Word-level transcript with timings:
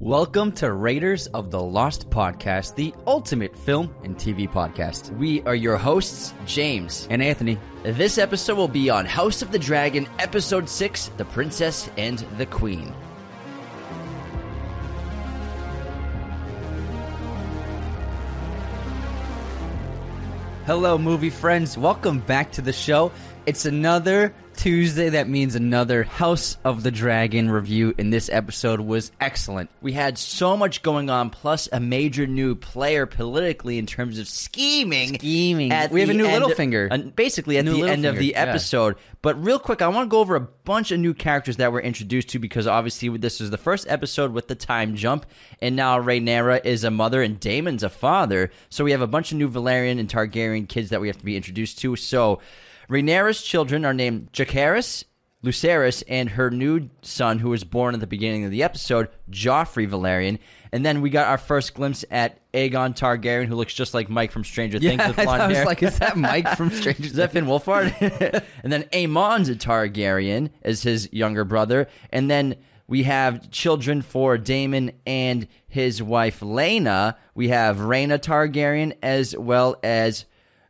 Welcome 0.00 0.52
to 0.52 0.72
Raiders 0.72 1.26
of 1.26 1.50
the 1.50 1.60
Lost 1.60 2.08
Podcast, 2.08 2.74
the 2.74 2.94
ultimate 3.06 3.54
film 3.54 3.94
and 4.02 4.16
TV 4.16 4.50
podcast. 4.50 5.14
We 5.18 5.42
are 5.42 5.54
your 5.54 5.76
hosts, 5.76 6.32
James. 6.46 7.06
And 7.10 7.22
Anthony. 7.22 7.58
This 7.82 8.16
episode 8.16 8.56
will 8.56 8.66
be 8.66 8.88
on 8.88 9.04
House 9.04 9.42
of 9.42 9.52
the 9.52 9.58
Dragon, 9.58 10.08
Episode 10.18 10.70
6 10.70 11.10
The 11.18 11.26
Princess 11.26 11.90
and 11.98 12.20
the 12.38 12.46
Queen. 12.46 12.94
Hello, 20.64 20.96
movie 20.96 21.28
friends. 21.28 21.76
Welcome 21.76 22.20
back 22.20 22.52
to 22.52 22.62
the 22.62 22.72
show. 22.72 23.12
It's 23.50 23.66
another 23.66 24.32
Tuesday. 24.54 25.08
That 25.08 25.28
means 25.28 25.56
another 25.56 26.04
House 26.04 26.56
of 26.62 26.84
the 26.84 26.92
Dragon 26.92 27.50
review, 27.50 27.92
and 27.98 28.12
this 28.12 28.30
episode 28.30 28.78
was 28.78 29.10
excellent. 29.20 29.70
We 29.82 29.92
had 29.92 30.18
so 30.18 30.56
much 30.56 30.82
going 30.82 31.10
on, 31.10 31.30
plus 31.30 31.68
a 31.72 31.80
major 31.80 32.28
new 32.28 32.54
player 32.54 33.06
politically 33.06 33.76
in 33.76 33.86
terms 33.86 34.20
of 34.20 34.28
scheming. 34.28 35.14
Scheming. 35.14 35.72
At 35.72 35.90
We 35.90 35.98
have 35.98 36.10
a 36.10 36.14
new 36.14 36.26
end- 36.26 36.44
Littlefinger. 36.44 36.92
uh, 36.92 36.98
basically, 37.10 37.58
at 37.58 37.64
New 37.64 37.82
the 37.82 37.90
end 37.90 38.06
of 38.06 38.18
the 38.18 38.28
yeah. 38.28 38.40
episode. 38.42 38.94
But 39.20 39.42
real 39.44 39.58
quick, 39.58 39.82
I 39.82 39.88
want 39.88 40.08
to 40.08 40.08
go 40.08 40.20
over 40.20 40.36
a 40.36 40.40
bunch 40.40 40.92
of 40.92 41.00
new 41.00 41.12
characters 41.12 41.56
that 41.56 41.72
we're 41.72 41.80
introduced 41.80 42.28
to 42.28 42.38
because 42.38 42.68
obviously 42.68 43.08
this 43.18 43.40
is 43.40 43.50
the 43.50 43.58
first 43.58 43.88
episode 43.88 44.32
with 44.32 44.46
the 44.46 44.54
time 44.54 44.94
jump, 44.94 45.26
and 45.60 45.74
now 45.74 46.00
Rhaenyra 46.00 46.64
is 46.64 46.84
a 46.84 46.90
mother 46.92 47.20
and 47.20 47.40
Daemon's 47.40 47.82
a 47.82 47.90
father. 47.90 48.52
So 48.68 48.84
we 48.84 48.92
have 48.92 49.02
a 49.02 49.08
bunch 49.08 49.32
of 49.32 49.38
new 49.38 49.50
Velaryon 49.50 49.98
and 49.98 50.08
Targaryen 50.08 50.68
kids 50.68 50.90
that 50.90 51.00
we 51.00 51.08
have 51.08 51.18
to 51.18 51.24
be 51.24 51.34
introduced 51.36 51.80
to. 51.80 51.96
So 51.96 52.38
Rhaenyra's 52.90 53.42
children 53.42 53.84
are 53.84 53.94
named 53.94 54.32
Jacaerys, 54.32 55.04
Lucerys, 55.44 56.02
and 56.08 56.30
her 56.30 56.50
new 56.50 56.90
son, 57.02 57.38
who 57.38 57.50
was 57.50 57.62
born 57.62 57.94
at 57.94 58.00
the 58.00 58.06
beginning 58.06 58.44
of 58.44 58.50
the 58.50 58.64
episode, 58.64 59.08
Joffrey 59.30 59.88
Velaryon. 59.88 60.40
And 60.72 60.84
then 60.84 61.00
we 61.00 61.08
got 61.08 61.28
our 61.28 61.38
first 61.38 61.74
glimpse 61.74 62.04
at 62.10 62.40
Aegon 62.52 62.96
Targaryen, 62.96 63.46
who 63.46 63.54
looks 63.54 63.74
just 63.74 63.94
like 63.94 64.10
Mike 64.10 64.32
from 64.32 64.42
Stranger 64.42 64.80
Things 64.80 65.06
with 65.06 65.16
blonde 65.24 65.42
I 65.42 65.46
was 65.46 65.56
hair. 65.58 65.66
like, 65.66 65.84
is 65.84 65.98
that 66.00 66.16
Mike 66.16 66.48
from 66.56 66.70
Stranger 66.72 67.04
Is 67.04 67.12
that 67.12 67.30
Finn 67.30 67.46
Wolfhard? 67.46 68.42
and 68.64 68.72
then 68.72 68.82
Aemond's 68.92 69.48
a 69.48 69.54
Targaryen 69.54 70.50
as 70.62 70.82
his 70.82 71.08
younger 71.12 71.44
brother. 71.44 71.86
And 72.10 72.28
then 72.28 72.56
we 72.88 73.04
have 73.04 73.52
children 73.52 74.02
for 74.02 74.36
Daemon 74.36 74.90
and 75.06 75.46
his 75.68 76.02
wife 76.02 76.40
Laena. 76.40 77.14
We 77.36 77.48
have 77.48 77.76
Rhaena 77.76 78.18
Targaryen 78.18 78.96
as 79.00 79.36
well 79.36 79.78
as 79.84 80.26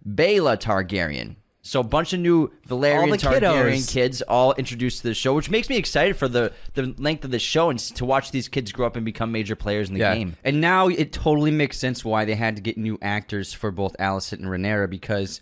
Baela 0.06 0.58
Targaryen. 0.58 1.36
So 1.70 1.78
a 1.78 1.84
bunch 1.84 2.12
of 2.12 2.18
new 2.18 2.48
Velaryon 2.68 3.16
Targaryen 3.16 3.74
kiddos. 3.76 3.92
kids 3.92 4.22
all 4.22 4.54
introduced 4.54 5.02
to 5.02 5.08
the 5.08 5.14
show, 5.14 5.34
which 5.36 5.50
makes 5.50 5.68
me 5.68 5.76
excited 5.76 6.16
for 6.16 6.26
the, 6.26 6.52
the 6.74 6.92
length 6.98 7.24
of 7.24 7.30
the 7.30 7.38
show 7.38 7.70
and 7.70 7.78
s- 7.78 7.92
to 7.92 8.04
watch 8.04 8.32
these 8.32 8.48
kids 8.48 8.72
grow 8.72 8.88
up 8.88 8.96
and 8.96 9.04
become 9.04 9.30
major 9.30 9.54
players 9.54 9.86
in 9.88 9.94
the 9.94 10.00
Yeah. 10.00 10.16
game. 10.16 10.36
And 10.42 10.60
now 10.60 10.88
it 10.88 11.12
totally 11.12 11.52
makes 11.52 11.78
sense 11.78 12.04
why 12.04 12.24
they 12.24 12.34
had 12.34 12.56
to 12.56 12.60
get 12.60 12.76
new 12.76 12.98
actors 13.00 13.52
for 13.52 13.70
both 13.70 13.94
Alicent 14.00 14.40
and 14.40 14.46
Rhaenyra 14.46 14.90
because 14.90 15.40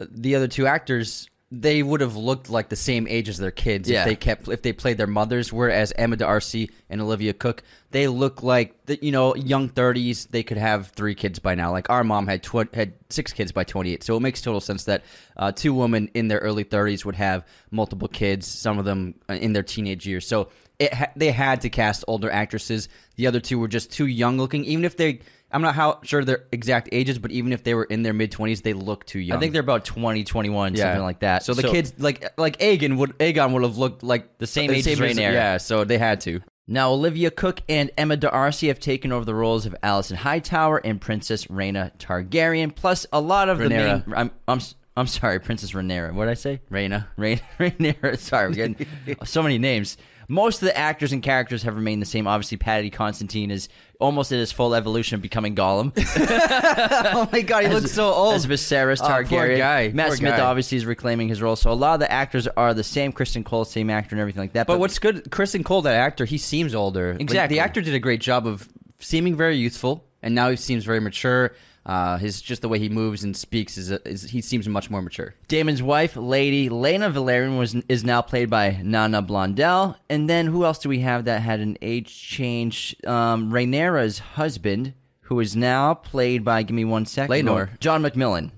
uh, 0.00 0.06
the 0.10 0.34
other 0.34 0.48
two 0.48 0.66
actors 0.66 1.28
they 1.52 1.80
would 1.80 2.00
have 2.00 2.16
looked 2.16 2.50
like 2.50 2.68
the 2.70 2.76
same 2.76 3.06
age 3.06 3.28
as 3.28 3.38
their 3.38 3.52
kids 3.52 3.88
Yeah. 3.88 4.00
if 4.00 4.06
they 4.06 4.16
kept 4.16 4.48
if 4.48 4.62
they 4.62 4.72
played 4.72 4.98
their 4.98 5.06
mothers. 5.06 5.52
Whereas 5.52 5.92
Emma 5.96 6.16
D'Arcy 6.16 6.70
and 6.90 7.00
Olivia 7.00 7.32
Cooke, 7.32 7.62
they 7.92 8.08
look 8.08 8.42
like 8.42 8.74
the, 8.86 8.98
you 9.00 9.12
know 9.12 9.34
young 9.36 9.68
thirties. 9.68 10.26
They 10.26 10.42
could 10.42 10.56
have 10.58 10.88
three 10.88 11.14
kids 11.14 11.38
by 11.38 11.54
now. 11.54 11.70
Like 11.70 11.88
our 11.88 12.02
mom 12.02 12.26
had 12.26 12.42
tw- 12.42 12.74
had 12.74 12.94
six 13.10 13.32
kids 13.32 13.52
by 13.52 13.62
twenty 13.62 13.92
eight. 13.92 14.02
So 14.02 14.16
it 14.16 14.20
makes 14.20 14.40
total 14.40 14.60
sense 14.60 14.84
that 14.84 15.04
uh, 15.36 15.52
two 15.52 15.72
women 15.72 16.10
in 16.14 16.26
their 16.28 16.38
early 16.40 16.64
thirties 16.64 17.04
would 17.04 17.14
have 17.16 17.46
multiple 17.70 18.08
kids. 18.08 18.46
Some 18.46 18.78
of 18.80 18.84
them 18.84 19.14
uh, 19.28 19.34
in 19.34 19.52
their 19.52 19.62
teenage 19.62 20.04
years. 20.04 20.26
So 20.26 20.48
it 20.80 20.92
ha- 20.92 21.12
they 21.14 21.30
had 21.30 21.60
to 21.60 21.70
cast 21.70 22.04
older 22.08 22.30
actresses. 22.30 22.88
The 23.14 23.28
other 23.28 23.40
two 23.40 23.58
were 23.60 23.68
just 23.68 23.92
too 23.92 24.06
young 24.06 24.36
looking. 24.36 24.64
Even 24.64 24.84
if 24.84 24.96
they, 24.96 25.20
I'm 25.50 25.62
not 25.62 25.74
how 25.74 26.00
sure 26.02 26.24
their 26.24 26.44
exact 26.52 26.88
ages, 26.92 27.18
but 27.18 27.30
even 27.30 27.52
if 27.52 27.62
they 27.62 27.74
were 27.74 27.84
in 27.84 28.02
their 28.02 28.12
mid 28.12 28.32
twenties, 28.32 28.62
they 28.62 28.72
look 28.72 29.06
too 29.06 29.20
young. 29.20 29.36
I 29.36 29.40
think 29.40 29.52
they're 29.52 29.60
about 29.60 29.84
20, 29.84 30.24
21, 30.24 30.76
something 30.76 31.02
like 31.02 31.20
that. 31.20 31.44
So 31.44 31.54
the 31.54 31.62
kids, 31.68 31.94
like 31.98 32.32
like 32.38 32.58
Aegon 32.58 32.96
would 32.98 33.16
Aegon 33.18 33.52
would 33.52 33.62
have 33.62 33.78
looked 33.78 34.02
like 34.02 34.38
The 34.38 34.46
same 34.46 34.70
age 34.70 34.86
as 34.86 34.98
Rhaenyra. 34.98 35.32
Yeah, 35.32 35.56
so 35.58 35.84
they 35.84 35.98
had 35.98 36.20
to. 36.22 36.40
Now, 36.68 36.90
Olivia 36.90 37.30
Cooke 37.30 37.60
and 37.68 37.92
Emma 37.96 38.16
D'Arcy 38.16 38.66
have 38.68 38.80
taken 38.80 39.12
over 39.12 39.24
the 39.24 39.36
roles 39.36 39.66
of 39.66 39.76
Alicent 39.84 40.16
Hightower 40.16 40.78
and 40.84 41.00
Princess 41.00 41.44
Rhaena 41.44 41.96
Targaryen, 41.96 42.74
plus 42.74 43.06
a 43.12 43.20
lot 43.20 43.48
of 43.48 43.58
the 43.58 43.66
Rhaenyra. 43.66 44.04
main. 44.08 44.16
I'm, 44.16 44.30
I'm, 44.48 44.60
I'm 44.96 45.06
sorry, 45.06 45.38
Princess 45.38 45.70
Rhaenyra. 45.70 46.12
What 46.12 46.24
did 46.24 46.32
I 46.32 46.34
say? 46.34 46.60
Rhaena. 46.68 47.06
Rhaen- 47.16 47.40
Rhaenyra. 47.60 48.18
Sorry, 48.18 48.48
we're 48.48 48.54
getting 48.54 48.84
so 49.24 49.44
many 49.44 49.58
names. 49.58 49.96
Most 50.28 50.62
of 50.62 50.66
the 50.66 50.76
actors 50.76 51.12
and 51.12 51.22
characters 51.22 51.62
have 51.62 51.76
remained 51.76 52.02
the 52.02 52.06
same. 52.06 52.26
Obviously, 52.26 52.56
Paddy 52.56 52.90
Considine 52.90 53.50
is 53.50 53.68
almost 54.00 54.32
in 54.32 54.38
his 54.38 54.52
full 54.52 54.74
evolution 54.74 55.14
of 55.14 55.22
becoming 55.22 55.54
Gollum. 55.54 55.92
oh 57.14 57.28
my 57.32 57.40
god, 57.42 57.64
he 57.64 57.68
looks 57.72 57.92
so 57.92 58.12
old. 58.12 58.34
As 58.34 58.46
Viserys 58.46 59.00
Oh, 59.02 59.06
Targaryen. 59.08 59.28
poor 59.28 59.56
guy, 59.56 59.90
Matt 59.94 60.08
poor 60.08 60.16
Smith 60.16 60.36
guy. 60.36 60.40
obviously 60.44 60.76
is 60.76 60.86
reclaiming 60.86 61.28
his 61.28 61.40
role. 61.40 61.56
So 61.56 61.70
a 61.70 61.74
lot 61.74 61.94
of 61.94 62.00
the 62.00 62.10
actors 62.10 62.46
are 62.48 62.74
the 62.74 62.84
same. 62.84 63.12
Criston 63.12 63.44
Cole, 63.44 63.64
same 63.64 63.90
actor 63.90 64.14
and 64.14 64.20
everything 64.20 64.42
like 64.42 64.52
that. 64.54 64.66
But 64.66 64.78
what's 64.78 64.98
good, 64.98 65.24
Criston 65.30 65.64
Cole, 65.64 65.82
that 65.82 65.94
actor, 65.94 66.24
he 66.24 66.38
seems 66.38 66.74
older. 66.74 67.12
Like, 67.12 67.20
Exactly. 67.22 67.56
the 67.56 67.60
actor 67.60 67.80
did 67.80 67.94
a 67.94 67.98
great 68.00 68.20
job 68.20 68.46
of 68.46 68.68
seeming 68.98 69.36
very 69.36 69.56
youthful, 69.56 70.04
and 70.22 70.34
now 70.34 70.50
he 70.50 70.56
seems 70.56 70.84
very 70.84 71.00
mature. 71.00 71.52
Uh, 71.86 72.16
his 72.16 72.42
just 72.42 72.62
the 72.62 72.68
way 72.68 72.80
he 72.80 72.88
moves 72.88 73.22
and 73.22 73.36
speaks 73.36 73.78
is, 73.78 73.92
is 73.92 74.24
he 74.24 74.40
seems 74.40 74.68
much 74.68 74.90
more 74.90 75.00
mature. 75.00 75.36
Daemon's 75.46 75.84
wife, 75.84 76.16
Lady 76.16 76.68
Laena 76.68 77.12
Velaryon, 77.12 77.58
was 77.58 77.76
is 77.88 78.02
now 78.02 78.20
played 78.20 78.50
by 78.50 78.80
Nanna 78.82 79.22
Blondell. 79.22 79.94
And 80.10 80.28
then 80.28 80.46
who 80.46 80.64
else 80.64 80.80
do 80.80 80.88
we 80.88 80.98
have 81.00 81.26
that 81.26 81.42
had 81.42 81.60
an 81.60 81.78
age 81.80 82.20
change? 82.20 82.96
Um, 83.06 83.52
Rhaenyra's 83.52 84.18
husband, 84.18 84.94
who 85.20 85.38
is 85.38 85.54
now 85.54 85.94
played 85.94 86.44
by. 86.44 86.64
Give 86.64 86.74
me 86.74 86.84
one 86.84 87.06
second. 87.06 87.32
Laenor. 87.32 87.68
No, 87.68 87.72
John 87.78 88.02
Macmillan. 88.02 88.50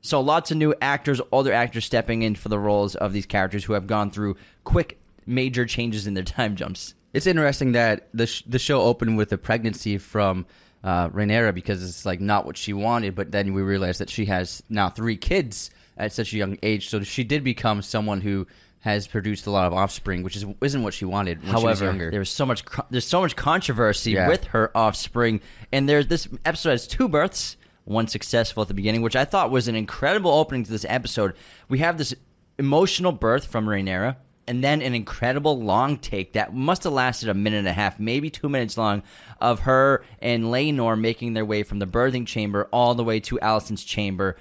So 0.00 0.20
lots 0.20 0.52
of 0.52 0.56
new 0.56 0.72
actors, 0.80 1.20
older 1.32 1.52
actors 1.52 1.84
stepping 1.84 2.22
in 2.22 2.36
for 2.36 2.48
the 2.48 2.58
roles 2.60 2.94
of 2.94 3.12
these 3.12 3.26
characters 3.26 3.64
who 3.64 3.72
have 3.72 3.88
gone 3.88 4.12
through 4.12 4.36
quick, 4.62 5.00
major 5.26 5.66
changes 5.66 6.06
in 6.06 6.14
their 6.14 6.22
time 6.38 6.54
jumps. 6.54 6.94
It's 7.12 7.26
interesting 7.26 7.72
that 7.72 8.08
the 8.14 8.28
sh- 8.28 8.44
the 8.46 8.60
show 8.60 8.82
opened 8.82 9.16
with 9.16 9.32
a 9.32 9.38
pregnancy 9.38 9.98
from 9.98 10.46
uh, 10.84 11.08
because 11.52 11.82
it's 11.82 12.04
like 12.06 12.20
not 12.20 12.46
what 12.46 12.56
she 12.56 12.72
wanted, 12.72 13.14
but 13.14 13.32
then 13.32 13.52
we 13.54 13.62
realized 13.62 14.00
that 14.00 14.10
she 14.10 14.26
has 14.26 14.62
now 14.68 14.88
three 14.88 15.16
kids 15.16 15.70
at 15.96 16.12
such 16.12 16.32
a 16.32 16.36
young 16.36 16.58
age, 16.62 16.88
so 16.88 17.02
she 17.02 17.24
did 17.24 17.42
become 17.42 17.82
someone 17.82 18.20
who 18.20 18.46
has 18.80 19.06
produced 19.08 19.46
a 19.46 19.50
lot 19.50 19.66
of 19.66 19.72
offspring, 19.72 20.22
which 20.22 20.36
is 20.36 20.44
isn't 20.62 20.82
what 20.82 20.94
she 20.94 21.04
wanted 21.04 21.38
when 21.42 21.48
she 21.48 21.54
was 21.54 21.62
However, 21.80 21.84
younger. 21.86 22.10
there's 22.10 22.30
so 22.30 22.46
much 22.46 22.62
there's 22.90 23.06
so 23.06 23.20
much 23.20 23.34
controversy 23.34 24.12
Yeah. 24.12 24.28
with 24.28 24.44
her 24.44 24.70
offspring, 24.76 25.40
and 25.72 25.88
there's 25.88 26.06
this 26.06 26.28
episode 26.44 26.70
has 26.70 26.86
two 26.86 27.08
births, 27.08 27.56
one 27.84 28.06
successful 28.06 28.62
at 28.62 28.68
the 28.68 28.74
beginning, 28.74 29.02
which 29.02 29.16
I 29.16 29.24
thought 29.24 29.50
was 29.50 29.66
an 29.68 29.74
incredible 29.74 30.30
opening 30.30 30.62
to 30.64 30.70
this 30.70 30.84
episode. 30.88 31.32
We 31.68 31.78
have 31.78 31.98
this 31.98 32.14
emotional 32.58 33.10
birth 33.12 33.46
from 33.46 33.66
Rhaenyra, 33.66 34.16
and 34.46 34.62
then 34.62 34.82
an 34.82 34.94
incredible 34.94 35.60
long 35.60 35.98
take 35.98 36.34
that 36.34 36.54
must 36.54 36.84
have 36.84 36.92
lasted 36.92 37.28
a 37.28 37.34
minute 37.34 37.58
and 37.58 37.68
a 37.68 37.72
half, 37.72 37.98
maybe 37.98 38.30
two 38.30 38.48
minutes 38.48 38.76
long, 38.76 39.02
of 39.40 39.60
her 39.60 40.04
and 40.20 40.44
Laenor 40.44 40.98
making 40.98 41.34
their 41.34 41.44
way 41.44 41.62
from 41.62 41.78
the 41.78 41.86
birthing 41.86 42.26
chamber 42.26 42.68
all 42.72 42.94
the 42.94 43.04
way 43.04 43.20
to 43.20 43.38
Alicent's 43.38 43.84
chamber 43.84 44.36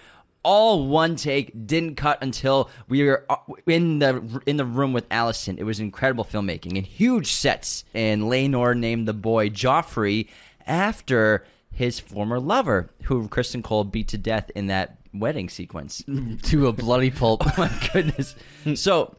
all 0.45 0.85
one 0.85 1.15
take 1.15 1.51
didn't 1.65 1.95
cut 1.95 2.19
until 2.21 2.69
we 2.87 3.03
were 3.03 3.25
uh, 3.29 3.37
in 3.65 3.97
the 3.97 4.41
in 4.45 4.57
the 4.57 4.65
room 4.65 4.93
with 4.93 5.09
Alicent. 5.09 5.57
It 5.57 5.63
was 5.63 5.79
incredible 5.79 6.23
filmmaking 6.23 6.77
and 6.77 6.85
huge 6.85 7.31
sets. 7.31 7.83
And 7.95 8.23
Laenor 8.23 8.77
named 8.77 9.07
the 9.07 9.13
boy 9.13 9.49
Joffrey 9.49 10.27
after 10.67 11.43
his 11.71 11.99
former 11.99 12.39
lover, 12.39 12.91
who 13.05 13.27
Criston 13.27 13.63
Cole 13.63 13.83
beat 13.83 14.07
to 14.09 14.19
death 14.19 14.51
in 14.53 14.67
that 14.67 14.99
wedding 15.13 15.49
sequence. 15.49 16.03
to 16.43 16.67
a 16.67 16.71
bloody 16.71 17.09
pulp. 17.09 17.41
oh 17.45 17.53
my 17.57 17.89
goodness! 17.91 18.35
so 18.75 19.15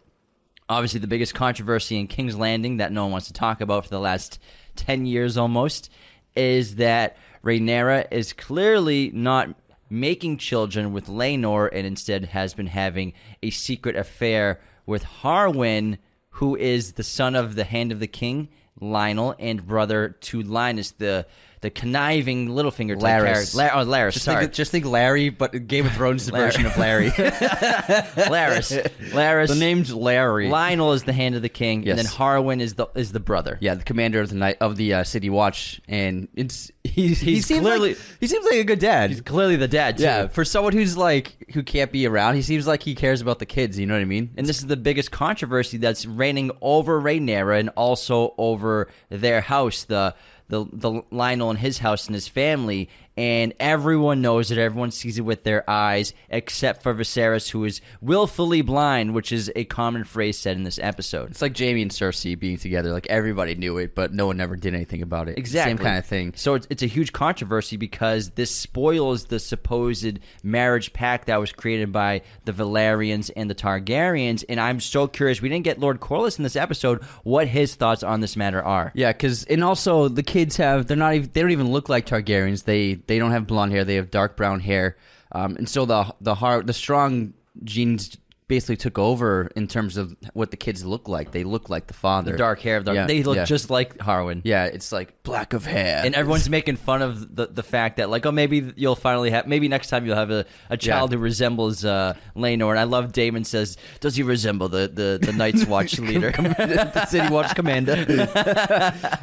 obviously 0.68 1.00
the 1.00 1.06
biggest 1.06 1.34
controversy 1.34 1.98
in 1.98 2.06
King's 2.06 2.36
Landing 2.36 2.78
that 2.78 2.92
no 2.92 3.04
one 3.04 3.12
wants 3.12 3.28
to 3.28 3.32
talk 3.32 3.60
about 3.60 3.84
for 3.84 3.90
the 3.90 4.00
last 4.00 4.40
10 4.76 5.06
years 5.06 5.36
almost 5.36 5.90
is 6.34 6.76
that 6.76 7.16
Rhaenyra 7.44 8.06
is 8.10 8.32
clearly 8.32 9.10
not 9.14 9.54
making 9.88 10.38
children 10.38 10.92
with 10.92 11.06
Laenor 11.06 11.68
and 11.72 11.86
instead 11.86 12.24
has 12.26 12.54
been 12.54 12.66
having 12.66 13.12
a 13.42 13.50
secret 13.50 13.96
affair 13.96 14.60
with 14.84 15.04
Harwin 15.04 15.98
who 16.30 16.56
is 16.56 16.92
the 16.92 17.04
son 17.04 17.34
of 17.34 17.54
the 17.54 17.64
Hand 17.64 17.92
of 17.92 18.00
the 18.00 18.06
King 18.06 18.48
Lyonel 18.80 19.34
and 19.38 19.66
brother 19.66 20.10
to 20.20 20.42
Linus 20.42 20.90
the 20.92 21.26
the 21.62 21.70
conniving 21.70 22.48
Littlefinger 22.48 22.98
type 23.00 23.22
Larys. 23.22 23.54
character. 23.54 23.56
La- 23.76 23.80
oh, 23.80 23.84
Larys, 23.86 24.12
Just 24.14 24.24
sorry. 24.26 24.42
think, 24.44 24.52
just 24.52 24.70
think 24.70 24.84
Larry, 24.84 25.30
but 25.30 25.66
Game 25.66 25.86
of 25.86 25.92
Thrones 25.92 26.28
version 26.30 26.66
of 26.66 26.76
Larry. 26.76 27.10
Larys. 27.10 28.70
Larys. 29.12 29.48
the 29.48 29.54
name's 29.54 29.92
Larry. 29.94 30.48
Lyonel 30.48 30.94
is 30.94 31.04
the 31.04 31.12
hand 31.12 31.34
of 31.34 31.42
the 31.42 31.48
king, 31.48 31.82
Yes. 31.82 31.98
and 31.98 32.06
then 32.06 32.12
Harwin 32.14 32.60
is 32.60 32.74
the 32.74 32.86
is 32.94 33.12
the 33.12 33.20
brother. 33.20 33.58
yeah, 33.60 33.74
the 33.74 33.84
commander 33.84 34.20
of 34.20 34.28
the 34.28 34.34
night 34.34 34.56
of 34.60 34.76
the 34.76 34.94
uh, 34.94 35.04
city 35.04 35.30
watch, 35.30 35.80
and 35.88 36.28
it's 36.34 36.70
he's, 36.84 37.20
he 37.20 37.34
He's 37.36 37.46
seems 37.46 37.60
clearly- 37.62 37.90
like, 37.94 37.98
he 38.20 38.26
seems 38.26 38.44
like 38.44 38.54
a 38.56 38.64
good 38.64 38.78
dad. 38.78 39.10
He's 39.10 39.20
clearly 39.20 39.56
the 39.56 39.68
dad 39.68 39.96
too. 39.98 40.04
yeah, 40.04 40.26
for 40.28 40.44
someone 40.44 40.72
who's 40.72 40.96
like 40.96 41.36
who 41.54 41.62
can't 41.62 41.92
be 41.92 42.06
around, 42.06 42.34
he 42.36 42.42
seems 42.42 42.66
like 42.66 42.82
he 42.82 42.94
cares 42.94 43.20
about 43.20 43.38
the 43.38 43.46
kids. 43.46 43.78
You 43.78 43.86
know 43.86 43.94
what 43.94 44.00
I 44.02 44.04
mean? 44.06 44.30
And 44.36 44.46
this 44.46 44.58
is 44.58 44.66
the 44.66 44.76
biggest 44.76 45.10
controversy 45.10 45.78
that's 45.78 46.06
reigning 46.06 46.50
over 46.60 47.00
Rhaenyra 47.00 47.60
and 47.60 47.68
also 47.70 48.34
over 48.38 48.88
their 49.08 49.40
house, 49.40 49.84
the 49.84 50.14
the 50.48 50.66
the 50.72 51.02
Lyonel 51.12 51.50
in 51.50 51.56
his 51.56 51.78
house 51.78 52.06
and 52.06 52.14
his 52.14 52.28
family, 52.28 52.88
and 53.16 53.54
everyone 53.58 54.20
knows 54.20 54.50
it. 54.50 54.58
Everyone 54.58 54.90
sees 54.90 55.18
it 55.18 55.22
with 55.22 55.44
their 55.44 55.68
eyes, 55.68 56.12
except 56.28 56.82
for 56.82 56.94
Viserys, 56.94 57.50
who 57.50 57.64
is 57.64 57.80
willfully 58.00 58.62
blind, 58.62 59.14
which 59.14 59.32
is 59.32 59.50
a 59.56 59.64
common 59.64 60.04
phrase 60.04 60.38
said 60.38 60.56
in 60.56 60.64
this 60.64 60.78
episode. 60.78 61.30
It's 61.30 61.42
like 61.42 61.58
Jaime 61.58 61.82
and 61.82 61.90
Cersei 61.90 62.38
being 62.38 62.58
together. 62.58 62.92
Like 62.92 63.06
everybody 63.08 63.54
knew 63.54 63.78
it, 63.78 63.94
but 63.94 64.12
no 64.12 64.26
one 64.26 64.40
ever 64.40 64.56
did 64.56 64.74
anything 64.74 65.02
about 65.02 65.28
it. 65.28 65.38
Exactly. 65.38 65.70
Same 65.70 65.78
kind 65.78 65.98
of 65.98 66.06
thing. 66.06 66.32
So 66.36 66.54
it's, 66.54 66.66
it's 66.68 66.82
a 66.82 66.86
huge 66.86 67.12
controversy 67.12 67.76
because 67.76 68.30
this 68.30 68.54
spoils 68.54 69.26
the 69.26 69.38
supposed 69.38 70.18
marriage 70.42 70.92
pact 70.92 71.26
that 71.26 71.40
was 71.40 71.52
created 71.52 71.92
by 71.92 72.22
the 72.44 72.52
Velaryons 72.52 73.30
and 73.34 73.48
the 73.48 73.54
Targaryens. 73.54 74.44
And 74.48 74.60
I'm 74.60 74.80
so 74.80 75.06
curious. 75.06 75.40
We 75.40 75.48
didn't 75.48 75.64
get 75.64 75.80
Lord 75.80 76.00
Corlys 76.00 76.38
in 76.38 76.42
this 76.42 76.56
episode. 76.56 77.02
What 77.22 77.48
his 77.48 77.74
thoughts 77.74 78.02
on 78.02 78.20
this 78.20 78.36
matter 78.36 78.62
are? 78.62 78.92
Yeah, 78.94 79.12
because 79.12 79.44
and 79.44 79.64
also 79.64 80.08
the 80.08 80.22
kids 80.22 80.56
have 80.58 80.86
they're 80.86 80.96
not 80.96 81.14
even 81.14 81.30
they 81.32 81.40
don't 81.40 81.50
even 81.50 81.70
look 81.70 81.88
like 81.88 82.06
Targaryens. 82.06 82.64
They 82.64 82.94
they 83.06 83.18
don't 83.18 83.32
have 83.32 83.46
blonde 83.46 83.72
hair. 83.72 83.84
They 83.84 83.96
have 83.96 84.10
dark 84.10 84.36
brown 84.36 84.60
hair, 84.60 84.96
um, 85.32 85.56
and 85.56 85.68
so 85.68 85.84
the 85.86 86.14
the 86.20 86.34
hard 86.34 86.66
the 86.66 86.72
strong 86.72 87.34
genes 87.64 88.16
basically 88.48 88.76
took 88.76 88.96
over 88.96 89.50
in 89.56 89.66
terms 89.66 89.96
of 89.96 90.16
what 90.32 90.52
the 90.52 90.56
kids 90.56 90.84
look 90.84 91.08
like. 91.08 91.32
They 91.32 91.42
look 91.42 91.68
like 91.68 91.88
the 91.88 91.94
father. 91.94 92.32
The 92.32 92.38
dark 92.38 92.60
hair. 92.60 92.80
The, 92.80 92.92
Yeah, 92.92 93.06
they 93.06 93.24
look 93.24 93.36
yeah. 93.36 93.44
just 93.44 93.70
like 93.70 93.98
Harwin. 93.98 94.42
Yeah, 94.44 94.66
it's 94.66 94.92
like 94.92 95.22
black 95.24 95.52
of 95.52 95.66
hair, 95.66 96.02
And 96.04 96.14
everyone's 96.14 96.48
making 96.48 96.76
fun 96.76 97.02
of 97.02 97.34
the 97.34 97.46
the 97.48 97.62
fact 97.64 97.96
that 97.96 98.08
like 98.08 98.24
oh 98.24 98.30
maybe 98.30 98.72
you'll 98.76 98.94
finally 98.94 99.30
have 99.30 99.46
maybe 99.46 99.66
next 99.68 99.88
time 99.88 100.06
you'll 100.06 100.16
have 100.16 100.30
a, 100.30 100.46
a 100.70 100.76
child 100.76 101.10
Yeah. 101.10 101.16
who 101.16 101.22
resembles 101.22 101.84
uh, 101.84 102.14
and 102.36 102.62
I 102.62 102.84
love 102.84 103.12
Daemon 103.12 103.44
says 103.44 103.76
does 104.00 104.14
he 104.14 104.22
resemble 104.22 104.68
the 104.68 104.88
the, 104.88 105.18
the 105.20 105.32
Night's 105.32 105.66
Watch 105.66 105.98
leader 105.98 106.30
the 106.30 107.06
City 107.08 107.28
Watch 107.28 107.54
commander. 107.56 107.96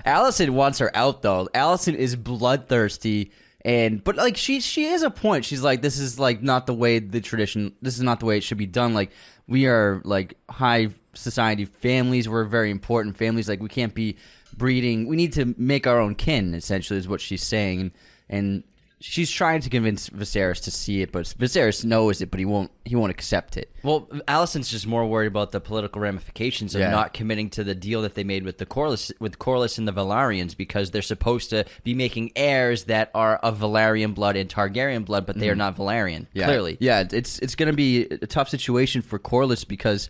Alicent 0.06 0.50
wants 0.50 0.80
her 0.80 0.95
out 0.95 1.21
though. 1.21 1.47
Alicent 1.53 1.95
is 1.95 2.15
bloodthirsty 2.15 3.31
and 3.65 4.04
but 4.04 4.15
like 4.18 4.38
she 4.38 4.60
she 4.60 4.86
has 4.86 5.04
a 5.04 5.10
point. 5.10 5.45
She's 5.45 5.62
like 5.62 5.81
this 5.81 5.98
is 5.98 6.19
like 6.19 6.42
not 6.42 6.65
the 6.68 6.74
way 6.74 7.00
the 7.00 7.21
tradition 7.21 7.74
this 7.81 7.95
is 7.95 8.01
not 8.01 8.19
the 8.19 8.25
way 8.25 8.38
it 8.38 8.44
should 8.44 8.57
be 8.57 8.65
done. 8.65 8.94
Like 8.94 9.12
we 9.48 9.68
are 9.68 10.01
like 10.04 10.38
high 10.50 10.89
society 11.13 11.65
families. 11.65 12.27
We're 12.27 12.44
very 12.44 12.71
important 12.71 13.18
families. 13.18 13.48
Like 13.48 13.62
we 13.62 13.69
can't 13.69 13.94
be 13.94 14.18
breeding. 14.56 15.07
We 15.07 15.15
need 15.15 15.33
to 15.33 15.56
make 15.57 15.88
our 15.88 16.00
own 16.00 16.15
kin 16.15 16.54
essentially 16.54 17.00
is 17.00 17.07
what 17.07 17.21
she's 17.21 17.44
saying 17.44 17.92
and 18.30 18.63
she's 19.04 19.30
trying 19.30 19.60
to 19.60 19.70
convince 19.70 20.10
Viserys 20.10 20.64
to 20.64 20.72
see 20.72 21.02
it, 21.02 21.12
but 21.12 21.26
Viserys 21.26 21.84
knows 21.84 22.22
it, 22.22 22.32
but 22.32 22.40
he 22.40 22.46
won't 22.46 22.72
he 22.86 22.96
won't 22.96 23.12
accept 23.12 23.58
it. 23.58 23.70
Well, 23.84 24.08
Alicent's 24.28 24.72
just 24.72 24.88
more 24.88 25.06
worried 25.06 25.28
about 25.28 25.52
the 25.52 25.60
political 25.60 26.02
ramifications 26.02 26.74
of 26.74 26.82
Yeah. 26.82 26.90
not 26.90 27.14
committing 27.14 27.50
to 27.52 27.64
the 27.64 27.76
deal 27.76 28.02
that 28.04 28.16
they 28.16 28.24
made 28.24 28.44
with 28.44 28.58
the 28.60 28.66
Corlys 28.66 29.12
with 29.20 29.40
Corlys 29.40 29.78
and 29.78 29.88
the 29.88 29.92
Velaryons 29.92 30.56
because 30.56 30.92
they're 30.92 31.02
supposed 31.02 31.50
to 31.50 31.66
be 31.84 31.94
making 31.94 32.32
heirs 32.36 32.86
that 32.86 33.12
are 33.14 33.36
of 33.38 33.60
Velaryon 33.60 34.16
blood 34.16 34.38
and 34.38 34.50
Targaryen 34.50 35.04
blood, 35.04 35.26
but 35.26 35.38
they 35.38 35.50
are 35.50 35.52
mm-hmm. 35.52 35.60
not 35.60 35.78
Velaryon. 35.78 36.28
Yeah. 36.34 36.46
Clearly, 36.46 36.78
Yeah, 36.80 37.04
it's 37.12 37.40
it's 37.40 37.56
going 37.56 37.72
to 37.72 37.76
be 37.76 38.04
a 38.04 38.28
tough 38.28 38.48
situation 38.48 39.02
for 39.02 39.20
Corlys 39.20 39.68
because 39.68 40.10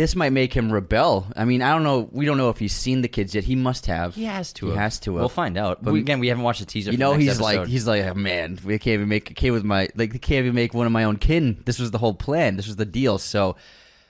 this 0.00 0.16
might 0.16 0.32
make 0.32 0.54
him 0.54 0.72
rebel. 0.72 1.26
I 1.36 1.44
mean, 1.44 1.62
I 1.62 1.72
don't 1.72 1.82
know. 1.82 2.08
We 2.12 2.24
don't 2.24 2.38
know 2.38 2.48
if 2.48 2.58
he's 2.58 2.74
seen 2.74 3.02
the 3.02 3.08
kids 3.08 3.34
yet. 3.34 3.44
He 3.44 3.54
must 3.56 3.86
have. 3.86 4.14
he 4.14 4.24
has 4.24 4.52
to. 4.54 4.66
He 4.66 4.72
have. 4.72 4.80
has 4.80 4.98
to. 5.00 5.12
We'll 5.12 5.28
find 5.28 5.58
out. 5.58 5.82
But 5.82 5.90
But 5.90 5.96
again, 5.96 6.18
we 6.20 6.28
haven't 6.28 6.44
watched 6.44 6.60
the 6.60 6.66
teaser. 6.66 6.90
You 6.90 6.96
for 6.96 7.00
know, 7.00 7.12
the 7.12 7.18
next 7.18 7.32
he's 7.32 7.40
like 7.40 7.56
episode. 7.58 7.70
he's 7.70 7.86
like, 7.86 8.04
oh, 8.04 8.14
man, 8.14 8.58
we 8.64 8.78
can't 8.78 8.94
even 8.94 9.08
make 9.08 9.30
a 9.30 9.34
kid 9.34 9.50
with 9.50 9.64
my 9.64 9.88
like. 9.94 10.12
They 10.12 10.18
can't 10.18 10.44
even 10.44 10.54
make 10.54 10.72
one 10.74 10.86
of 10.86 10.92
my 10.92 11.04
own 11.04 11.16
kin. 11.16 11.62
This 11.64 11.78
was 11.78 11.90
the 11.90 11.98
whole 11.98 12.14
plan. 12.14 12.56
This 12.56 12.66
was 12.66 12.76
the 12.76 12.86
deal. 12.86 13.18
So, 13.18 13.56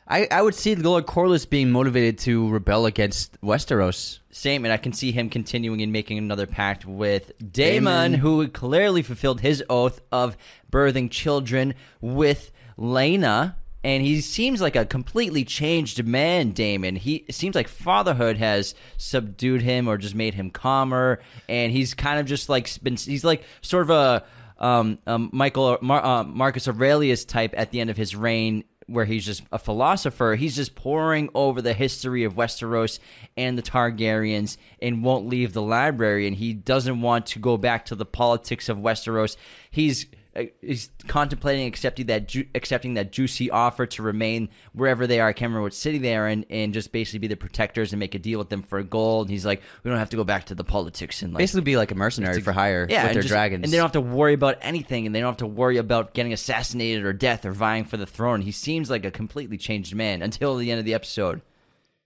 I 0.07 0.29
I 0.31 0.43
would 0.43 0.55
see 0.55 0.75
Lord 0.75 1.07
Corlys 1.07 1.49
being 1.49 1.71
motivated 1.71 2.19
to 2.21 2.49
rebel 2.51 2.87
against 2.87 3.41
Westeros. 3.41 4.19
Same, 4.31 4.65
and 4.65 4.73
I 4.73 4.77
can 4.79 4.93
see 4.93 5.13
him 5.13 5.29
continuing 5.29 5.83
and 5.83 5.93
making 5.93 6.17
another 6.17 6.47
pact 6.47 6.87
with 6.87 7.33
Daemon, 7.39 8.13
Daemon. 8.13 8.15
who 8.15 8.49
clearly 8.49 9.03
fulfilled 9.03 9.41
his 9.41 9.63
oath 9.69 10.01
of 10.11 10.37
birthing 10.71 11.11
children 11.11 11.75
with 12.01 12.51
Laena. 12.79 13.57
And 13.85 14.03
he 14.03 14.21
seems 14.21 14.61
like 14.61 14.77
a 14.77 14.85
completely 14.85 15.45
changed 15.45 16.05
man, 16.05 16.51
Daemon. 16.51 16.97
He 16.97 17.25
seems 17.31 17.55
like 17.55 17.69
fatherhood 17.69 18.37
has 18.37 18.75
subdued 18.97 19.63
him 19.63 19.89
or 19.89 19.99
just 19.99 20.15
made 20.15 20.35
him 20.35 20.51
calmer, 20.51 21.21
and 21.49 21.73
he's 21.73 21.95
kind 21.95 22.21
of 22.21 22.27
just 22.27 22.49
like 22.49 22.71
been. 22.83 22.97
He's 22.97 23.25
like 23.25 23.43
sort 23.61 23.83
of 23.83 23.91
a 23.91 24.25
um, 24.59 24.99
um, 25.07 25.31
Michael 25.33 25.79
Mar- 25.83 26.05
uh, 26.05 26.25
Marcus 26.25 26.69
Aurelius 26.69 27.25
type 27.25 27.55
at 27.57 27.73
the 27.73 27.81
end 27.81 27.91
of 27.91 27.97
his 27.97 28.15
reign, 28.15 28.63
where 28.87 29.05
he's 29.05 29.27
just 29.27 29.43
a 29.51 29.59
philosopher. 29.59 30.37
He's 30.39 30.55
just 30.55 30.77
poring 30.77 31.29
over 31.35 31.61
the 31.61 31.73
history 31.73 32.25
of 32.25 32.35
Westeros 32.35 33.01
and 33.37 33.59
the 33.59 33.63
Targaryens 33.63 34.57
and 34.81 35.03
won't 35.03 35.27
leave 35.27 35.53
the 35.53 35.63
library. 35.63 36.27
And 36.29 36.37
he 36.37 36.53
doesn't 36.53 37.01
want 37.01 37.27
to 37.27 37.39
go 37.41 37.57
back 37.57 37.87
to 37.87 37.97
the 37.97 38.07
politics 38.07 38.69
of 38.69 38.79
Westeros. 38.79 39.37
He's 39.71 40.07
uh, 40.35 40.45
he's 40.61 40.91
contemplating 41.09 41.67
accepting 41.67 42.07
that 42.07 42.27
ju- 42.29 42.47
accepting 42.55 42.95
that 42.95 43.13
juicy 43.13 43.51
offer 43.51 43.85
to 43.87 44.03
remain 44.03 44.49
wherever 44.73 45.07
they 45.07 45.21
are. 45.21 45.29
I 45.29 45.33
can't 45.33 45.51
remember 45.51 45.65
what 45.65 45.75
city 45.75 45.99
they 45.99 46.17
are 46.17 46.27
in, 46.29 46.47
and 46.49 46.73
just 46.73 46.91
basically 46.93 47.19
be 47.19 47.27
the 47.29 47.37
protectors 47.37 47.93
and 47.93 48.01
make 48.01 48.15
a 48.15 48.19
deal 48.19 48.39
with 48.39 48.49
them 48.49 48.63
for 48.63 48.83
gold. 48.83 49.27
And 49.27 49.31
he's 49.33 49.45
like, 49.45 49.61
we 49.85 49.91
don't 49.91 49.99
have 49.99 50.11
to 50.11 50.17
go 50.17 50.25
back 50.25 50.45
to 50.47 50.55
the 50.55 50.65
politics 50.65 51.21
and 51.23 51.35
like 51.35 51.41
Basically, 51.41 51.61
be 51.61 51.77
like 51.77 51.91
a 51.91 51.95
mercenary 51.95 52.41
for 52.41 52.53
hire 52.53 52.87
yeah, 52.89 53.05
with 53.05 53.13
their 53.13 53.23
just- 53.23 53.33
dragons. 53.33 53.65
and 53.65 53.73
they 53.73 53.77
don't 53.77 53.85
have 53.85 53.93
to 53.93 54.01
worry 54.01 54.33
about 54.35 54.57
anything, 54.63 55.05
and 55.07 55.15
they 55.15 55.21
don't 55.21 55.29
have 55.31 55.37
to 55.39 55.47
worry 55.47 55.77
about 55.77 56.15
getting 56.15 56.33
assassinated 56.33 57.05
or 57.05 57.13
death 57.13 57.45
or 57.45 57.53
vying 57.53 57.85
for 57.85 57.97
the 57.99 58.07
throne. 58.07 58.41
He 58.41 58.53
seems 58.53 58.89
like 58.89 59.05
a 59.05 59.11
completely 59.11 59.59
changed 59.59 59.95
man 59.95 60.23
until 60.23 60.57
the 60.57 60.71
end 60.71 60.79
of 60.79 60.85
the 60.87 60.95
episode. 60.95 61.43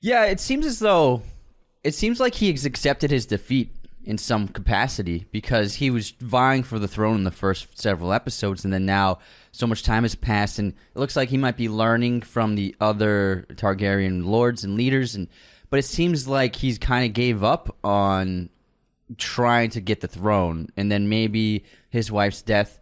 Yeah, 0.01 0.25
it 0.25 0.41
seems 0.41 0.67
as 0.67 0.79
though 0.81 1.23
it 1.85 1.95
seems 1.95 2.19
like 2.19 2.35
he 2.35 2.51
has 2.51 2.65
accepted 2.65 3.13
his 3.13 3.27
defeat 3.27 3.71
in 4.07 4.17
some 4.17 4.47
capacity 4.47 5.27
because 5.33 5.75
he 5.75 5.91
was 5.91 6.13
vying 6.21 6.63
for 6.63 6.79
the 6.79 6.89
throne 6.89 7.17
in 7.17 7.25
the 7.25 7.31
first 7.31 7.79
several 7.79 8.13
episodes, 8.13 8.65
and 8.65 8.73
then 8.73 8.87
now 8.87 9.19
so 9.51 9.67
much 9.67 9.83
time 9.83 10.05
has 10.05 10.15
passed, 10.15 10.59
and 10.59 10.73
it 10.73 10.99
looks 10.99 11.17
like 11.17 11.29
he 11.29 11.37
might 11.37 11.57
be 11.57 11.69
learning 11.69 12.23
from 12.23 12.55
the 12.55 12.75
other 12.81 13.47
Targaryen 13.55 14.25
lords 14.25 14.65
and 14.65 14.77
leaders, 14.77 15.15
and 15.15 15.29
but 15.69 15.79
it 15.81 15.85
seems 15.85 16.29
like 16.29 16.57
he's 16.57 16.79
kind 16.79 17.05
of 17.05 17.13
gave 17.13 17.43
up 17.43 17.77
on 17.83 18.49
trying 19.19 19.71
to 19.71 19.81
get 19.81 20.01
the 20.01 20.09
throne, 20.09 20.69
and 20.77 20.91
then 20.91 21.09
maybe 21.09 21.65
his 21.91 22.11
wife's 22.11 22.43
death 22.43 22.79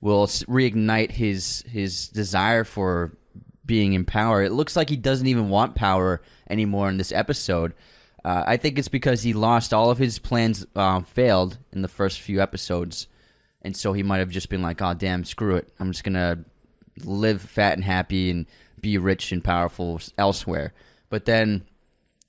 will 0.00 0.26
reignite 0.26 1.10
his 1.10 1.62
his 1.68 2.08
desire 2.08 2.64
for 2.64 3.12
being 3.66 3.92
in 3.92 4.04
power. 4.04 4.42
It 4.42 4.52
looks 4.52 4.76
like 4.76 4.88
he 4.88 4.96
doesn't 4.96 5.26
even 5.26 5.48
want 5.50 5.74
power 5.74 6.22
anymore 6.48 6.88
in 6.88 6.96
this 6.96 7.12
episode. 7.12 7.74
Uh, 8.26 8.42
I 8.44 8.56
think 8.56 8.76
it's 8.76 8.88
because 8.88 9.22
he 9.22 9.32
lost 9.32 9.72
all 9.72 9.88
of 9.88 9.98
his 9.98 10.18
plans, 10.18 10.66
uh, 10.74 11.00
failed 11.02 11.58
in 11.72 11.82
the 11.82 11.88
first 11.88 12.20
few 12.20 12.42
episodes, 12.42 13.06
and 13.62 13.76
so 13.76 13.92
he 13.92 14.02
might 14.02 14.18
have 14.18 14.30
just 14.30 14.48
been 14.48 14.62
like, 14.62 14.82
"Oh 14.82 14.94
damn, 14.94 15.24
screw 15.24 15.54
it! 15.54 15.72
I'm 15.78 15.92
just 15.92 16.02
gonna 16.02 16.44
live 17.04 17.40
fat 17.40 17.74
and 17.74 17.84
happy 17.84 18.28
and 18.32 18.46
be 18.80 18.98
rich 18.98 19.30
and 19.30 19.44
powerful 19.44 20.00
elsewhere." 20.18 20.74
But 21.08 21.24
then 21.24 21.66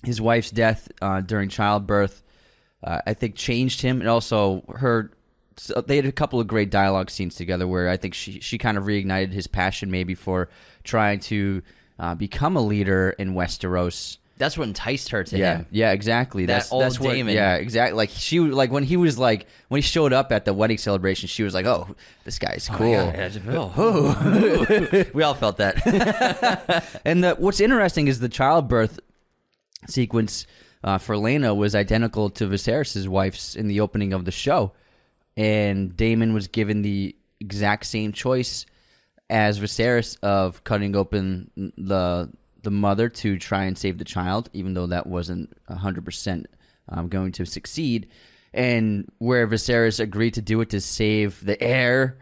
his 0.03 0.21
wife's 0.21 0.51
death 0.51 0.87
uh, 1.01 1.21
during 1.21 1.49
childbirth, 1.49 2.21
uh, 2.83 3.01
I 3.07 3.15
think, 3.15 3.33
changed 3.33 3.81
him, 3.81 3.99
and 3.99 4.07
also 4.07 4.65
her. 4.75 5.11
So 5.55 5.81
they 5.81 5.95
had 5.95 6.05
a 6.05 6.11
couple 6.11 6.39
of 6.39 6.45
great 6.45 6.69
dialogue 6.69 7.09
scenes 7.09 7.33
together 7.33 7.67
where 7.67 7.89
I 7.89 7.97
think 7.97 8.13
she 8.13 8.39
she 8.39 8.59
kind 8.59 8.77
of 8.77 8.83
reignited 8.83 9.33
his 9.33 9.47
passion 9.47 9.89
maybe 9.89 10.13
for 10.13 10.47
trying 10.83 11.21
to 11.21 11.63
uh, 11.97 12.13
become 12.13 12.55
a 12.55 12.61
leader 12.61 13.15
in 13.17 13.33
Westeros. 13.33 14.19
That's 14.37 14.57
what 14.57 14.67
enticed 14.67 15.09
her 15.09 15.23
to 15.23 15.37
Yeah, 15.37 15.57
him. 15.57 15.65
yeah, 15.71 15.91
exactly. 15.91 16.45
That 16.45 16.53
that's 16.53 16.71
old 16.71 16.83
that's 16.83 16.99
what. 16.99 17.13
Daemon. 17.13 17.33
Yeah, 17.33 17.55
exactly. 17.55 17.97
Like 17.97 18.09
she, 18.11 18.39
like 18.39 18.71
when 18.71 18.83
he 18.83 18.97
was 18.97 19.17
like 19.17 19.47
when 19.69 19.79
he 19.79 19.81
showed 19.81 20.13
up 20.13 20.31
at 20.31 20.45
the 20.45 20.53
wedding 20.53 20.77
celebration, 20.77 21.27
she 21.27 21.43
was 21.43 21.53
like, 21.53 21.65
"Oh, 21.65 21.95
this 22.23 22.37
guy's 22.37 22.69
cool." 22.69 22.87
we 25.13 25.23
all 25.23 25.33
felt 25.33 25.57
that. 25.57 26.83
And 27.05 27.23
the, 27.23 27.35
what's 27.35 27.59
interesting 27.59 28.07
is 28.07 28.19
the 28.19 28.29
childbirth 28.29 28.99
sequence 29.87 30.45
uh, 30.83 30.97
for 30.97 31.15
Laena 31.15 31.55
was 31.55 31.75
identical 31.75 32.29
to 32.31 32.47
Viserys' 32.47 33.07
wife's 33.07 33.55
in 33.55 33.67
the 33.67 33.79
opening 33.79 34.13
of 34.13 34.25
the 34.25 34.31
show, 34.31 34.73
and 35.35 35.95
Daemon 35.95 36.33
was 36.33 36.47
given 36.47 36.81
the 36.81 37.15
exact 37.39 37.85
same 37.85 38.11
choice 38.11 38.65
as 39.29 39.59
Viserys 39.59 40.17
of 40.21 40.63
cutting 40.63 40.95
open 40.95 41.51
the 41.77 42.29
the 42.67 42.71
mother 42.71 43.07
to 43.07 43.37
try 43.39 43.63
and 43.63 43.77
save 43.77 43.97
the 43.97 44.03
child, 44.03 44.49
even 44.51 44.73
though 44.73 44.87
that 44.87 45.07
wasn't 45.07 45.49
hundred 45.69 46.03
percent 46.03 46.47
um, 46.89 47.07
going 47.07 47.31
to 47.31 47.45
succeed. 47.45 48.09
And 48.53 49.09
where 49.19 49.47
Viserys 49.47 50.01
agreed 50.01 50.33
to 50.33 50.41
do 50.41 50.59
it 50.59 50.71
to 50.71 50.81
save 50.81 51.45
the 51.45 51.61
heir, 51.63 52.17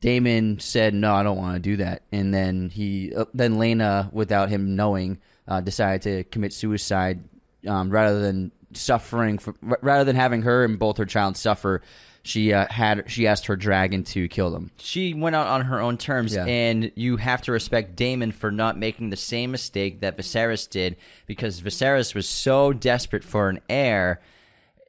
Daemon 0.00 0.60
said, 0.60 0.94
"No, 0.94 1.14
I 1.14 1.22
don't 1.22 1.36
want 1.36 1.56
to 1.56 1.60
do 1.60 1.76
that." 1.76 2.04
And 2.10 2.32
then 2.32 2.70
he, 2.70 3.14
uh, 3.14 3.26
then 3.34 3.56
Laena, 3.56 4.10
without 4.14 4.48
him 4.48 4.76
knowing, 4.76 5.18
uh, 5.46 5.60
decided 5.60 6.00
to 6.02 6.24
commit 6.24 6.54
suicide 6.54 7.22
um, 7.68 7.90
rather 7.90 8.20
than 8.20 8.50
suffering. 8.72 9.36
For, 9.36 9.54
rather 9.60 10.04
than 10.04 10.16
having 10.16 10.40
her 10.40 10.64
and 10.64 10.78
both 10.78 10.96
her 10.96 11.04
child 11.04 11.36
suffer, 11.36 11.82
she 12.24 12.52
uh, 12.52 12.66
had 12.70 13.04
she 13.06 13.26
asked 13.28 13.46
her 13.46 13.54
dragon 13.54 14.02
to 14.04 14.26
kill 14.28 14.50
them. 14.50 14.70
she 14.78 15.14
went 15.14 15.36
out 15.36 15.46
on 15.46 15.60
her 15.66 15.80
own 15.80 15.96
terms, 15.98 16.34
Yeah. 16.34 16.46
and 16.46 16.90
you 16.96 17.18
have 17.18 17.42
to 17.42 17.52
respect 17.52 17.94
Daemon 17.94 18.32
for 18.32 18.50
not 18.50 18.76
making 18.78 19.10
the 19.10 19.16
same 19.16 19.52
mistake 19.52 20.00
that 20.00 20.16
Viserys 20.18 20.68
did, 20.68 20.96
because 21.26 21.60
Viserys 21.60 22.14
was 22.14 22.28
so 22.28 22.72
desperate 22.72 23.22
for 23.24 23.48
an 23.48 23.60
heir. 23.68 24.20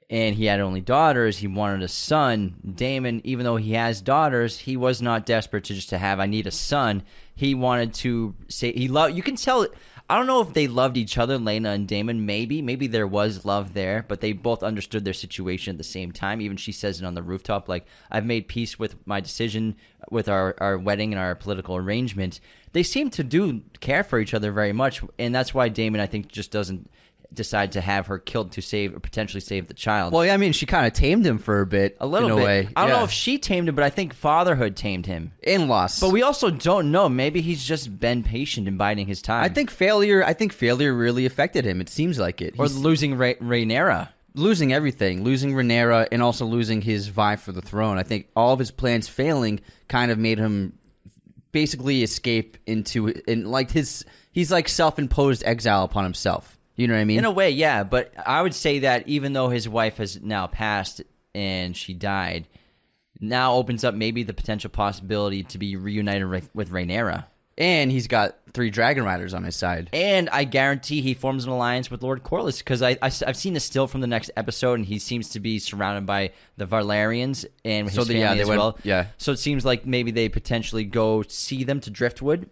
and 0.10 0.36
he 0.36 0.46
had 0.46 0.60
only 0.60 0.82
daughters. 0.82 1.40
He 1.40 1.48
wanted 1.48 1.82
a 1.82 1.88
son. 1.88 2.56
Daemon, 2.76 3.22
even 3.24 3.44
though 3.44 3.56
he 3.58 3.74
has 3.74 4.02
daughters, 4.02 4.60
he 4.60 4.78
was 4.78 5.02
not 5.02 5.26
desperate 5.26 5.64
to 5.66 5.74
just 5.74 5.90
to 5.90 5.98
have. 5.98 6.20
I 6.20 6.28
need 6.28 6.46
a 6.46 6.52
son. 6.52 7.02
He 7.36 7.56
wanted 7.56 7.96
to 7.96 8.36
say 8.48 8.72
he 8.72 8.88
loved. 8.88 9.16
You 9.18 9.24
can 9.24 9.36
tell. 9.36 9.66
I 10.08 10.18
don't 10.18 10.28
know 10.28 10.42
if 10.42 10.54
they 10.54 10.68
loved 10.68 10.98
each 10.98 11.18
other, 11.18 11.40
Laena 11.40 11.74
and 11.74 11.88
Daemon. 11.88 12.28
Maybe, 12.28 12.62
maybe 12.62 12.86
there 12.86 13.08
was 13.08 13.44
love 13.44 13.74
there, 13.74 14.06
but 14.08 14.22
they 14.22 14.34
both 14.34 14.62
understood 14.62 15.04
their 15.04 15.14
situation 15.14 15.72
at 15.72 15.78
the 15.80 15.84
same 15.84 16.12
time. 16.12 16.42
Even 16.42 16.58
she 16.58 16.72
says 16.72 17.02
it 17.02 17.06
on 17.06 17.16
the 17.16 17.24
rooftop, 17.24 17.68
like 17.68 17.88
I've 18.12 18.26
made 18.26 18.48
peace 18.48 18.78
with 18.78 18.96
my 19.08 19.20
decision 19.20 19.76
with 20.12 20.30
our 20.30 20.56
our 20.60 20.78
wedding 20.78 21.12
and 21.12 21.20
our 21.20 21.34
political 21.34 21.76
arrangement. 21.76 22.40
They 22.74 22.84
seem 22.84 23.10
to 23.12 23.24
do 23.24 23.64
care 23.80 24.04
for 24.04 24.20
each 24.20 24.36
other 24.36 24.52
very 24.52 24.74
much, 24.74 25.02
and 25.18 25.34
that's 25.34 25.56
why 25.56 25.70
Daemon, 25.70 26.02
I 26.02 26.06
think, 26.06 26.28
just 26.28 26.52
doesn't 26.52 26.88
decide 27.34 27.72
to 27.74 27.82
have 27.82 28.08
her 28.08 28.18
killed 28.20 28.52
to 28.54 28.62
save 28.62 28.96
or 28.96 29.00
potentially 29.00 29.42
save 29.42 29.68
the 29.68 29.74
child. 29.74 30.14
Well, 30.14 30.26
yeah, 30.26 30.34
I 30.34 30.38
mean, 30.38 30.54
she 30.54 30.66
kind 30.66 30.86
of 30.88 30.94
tamed 30.94 31.26
him 31.26 31.38
for 31.38 31.62
a 31.62 31.66
bit, 31.66 31.98
a 32.00 32.08
little 32.08 32.30
in 32.30 32.34
a 32.34 32.38
bit. 32.38 32.44
way. 32.46 32.70
I 32.76 32.82
don't 32.82 32.90
Yeah. 32.92 32.98
know 33.00 33.04
if 33.04 33.12
she 33.12 33.38
tamed 33.38 33.68
him, 33.70 33.76
but 33.76 33.84
I 33.84 33.90
think 33.90 34.14
fatherhood 34.14 34.76
tamed 34.76 35.06
him. 35.06 35.32
in 35.44 35.68
loss, 35.68 36.00
But 36.00 36.10
we 36.12 36.22
also 36.22 36.50
don't 36.50 36.92
know. 36.92 37.08
Maybe 37.10 37.42
he's 37.42 37.64
just 37.64 38.00
been 38.00 38.24
patient 38.24 38.68
and 38.68 38.78
biding 38.78 39.08
his 39.08 39.22
time. 39.22 39.44
I 39.44 39.50
think 39.50 39.70
failure. 39.70 40.24
I 40.24 40.34
think 40.34 40.54
failure 40.54 40.94
really 40.94 41.26
affected 41.26 41.66
him. 41.66 41.82
It 41.82 41.90
seems 41.90 42.18
like 42.20 42.42
it. 42.42 42.56
or 42.58 42.66
He's 42.66 42.76
losing 42.76 43.16
Ra- 43.18 43.34
Rhaenyra. 43.42 44.10
losing 44.34 44.74
everything, 44.74 45.24
losing 45.24 45.54
Rhaenyra, 45.54 46.08
and 46.12 46.22
also 46.22 46.46
losing 46.46 46.82
his 46.82 47.08
vie 47.08 47.36
for 47.38 47.52
the 47.52 47.62
throne. 47.62 47.98
I 47.98 48.04
think 48.04 48.28
all 48.36 48.52
of 48.54 48.60
his 48.60 48.72
plans 48.72 49.08
failing 49.08 49.60
kind 49.88 50.12
of 50.12 50.18
made 50.18 50.40
him 50.40 50.74
basically 51.52 52.04
escape 52.04 52.58
into 52.66 53.14
and 53.28 53.48
like 53.50 53.72
his. 53.72 54.04
He's 54.32 54.52
like 54.52 54.68
self-imposed 54.68 55.44
exile 55.46 55.84
upon 55.86 56.04
himself. 56.04 56.55
You 56.76 56.88
know 56.88 56.94
what 56.96 57.00
I 57.02 57.06
mean? 57.06 57.20
In 57.20 57.26
a 57.26 57.32
way, 57.32 57.52
yeah. 57.52 57.84
But 57.84 58.14
I 58.26 58.42
would 58.42 58.54
say 58.56 58.80
that 58.80 59.08
even 59.08 59.34
though 59.34 59.50
his 59.50 59.68
wife 59.70 59.98
has 59.98 60.22
now 60.22 60.48
passed 60.48 61.02
and 61.34 61.76
she 61.76 61.94
died, 61.94 62.48
now 63.20 63.54
opens 63.56 63.84
up 63.84 63.96
maybe 63.96 64.24
the 64.24 64.34
potential 64.34 64.70
possibility 64.70 65.44
to 65.44 65.58
be 65.58 65.76
reunited 65.78 66.28
with, 66.30 66.50
with 66.54 66.70
Rhaenyra. 66.72 67.26
and 67.58 67.90
he's 67.92 68.08
got 68.08 68.38
three 68.54 68.70
dragon 68.70 69.04
riders 69.06 69.34
on 69.34 69.44
his 69.46 69.56
side. 69.56 69.90
And 69.94 70.30
I 70.30 70.44
guarantee 70.44 71.02
he 71.02 71.14
forms 71.14 71.46
an 71.46 71.52
alliance 71.52 71.90
with 71.90 72.04
Lord 72.04 72.24
Corlys 72.24 72.58
because 72.60 72.82
I, 72.82 72.98
I, 73.02 73.10
have 73.26 73.38
seen 73.38 73.56
a 73.56 73.60
still 73.62 73.88
from 73.88 74.02
the 74.02 74.08
next 74.08 74.32
episode, 74.36 74.74
and 74.76 74.86
he 74.86 75.00
seems 75.00 75.30
to 75.30 75.40
be 75.40 75.60
surrounded 75.60 76.06
by 76.06 76.32
the 76.58 76.66
Velaryons 76.68 77.46
and 77.64 77.88
his 77.88 77.96
So 77.96 78.04
the- 78.04 78.14
family 78.14 78.20
yeah, 78.22 78.34
they 78.36 78.42
as 78.42 78.48
went- 78.50 78.60
well. 78.60 78.78
yeah. 78.84 79.08
So 79.18 79.32
it 79.32 79.40
seems 79.40 79.64
like 79.64 79.86
maybe 79.86 80.12
they 80.12 80.28
potentially 80.30 80.84
go 80.84 81.22
see 81.24 81.64
them 81.64 81.80
to 81.82 81.92
Driftmark, 81.92 82.48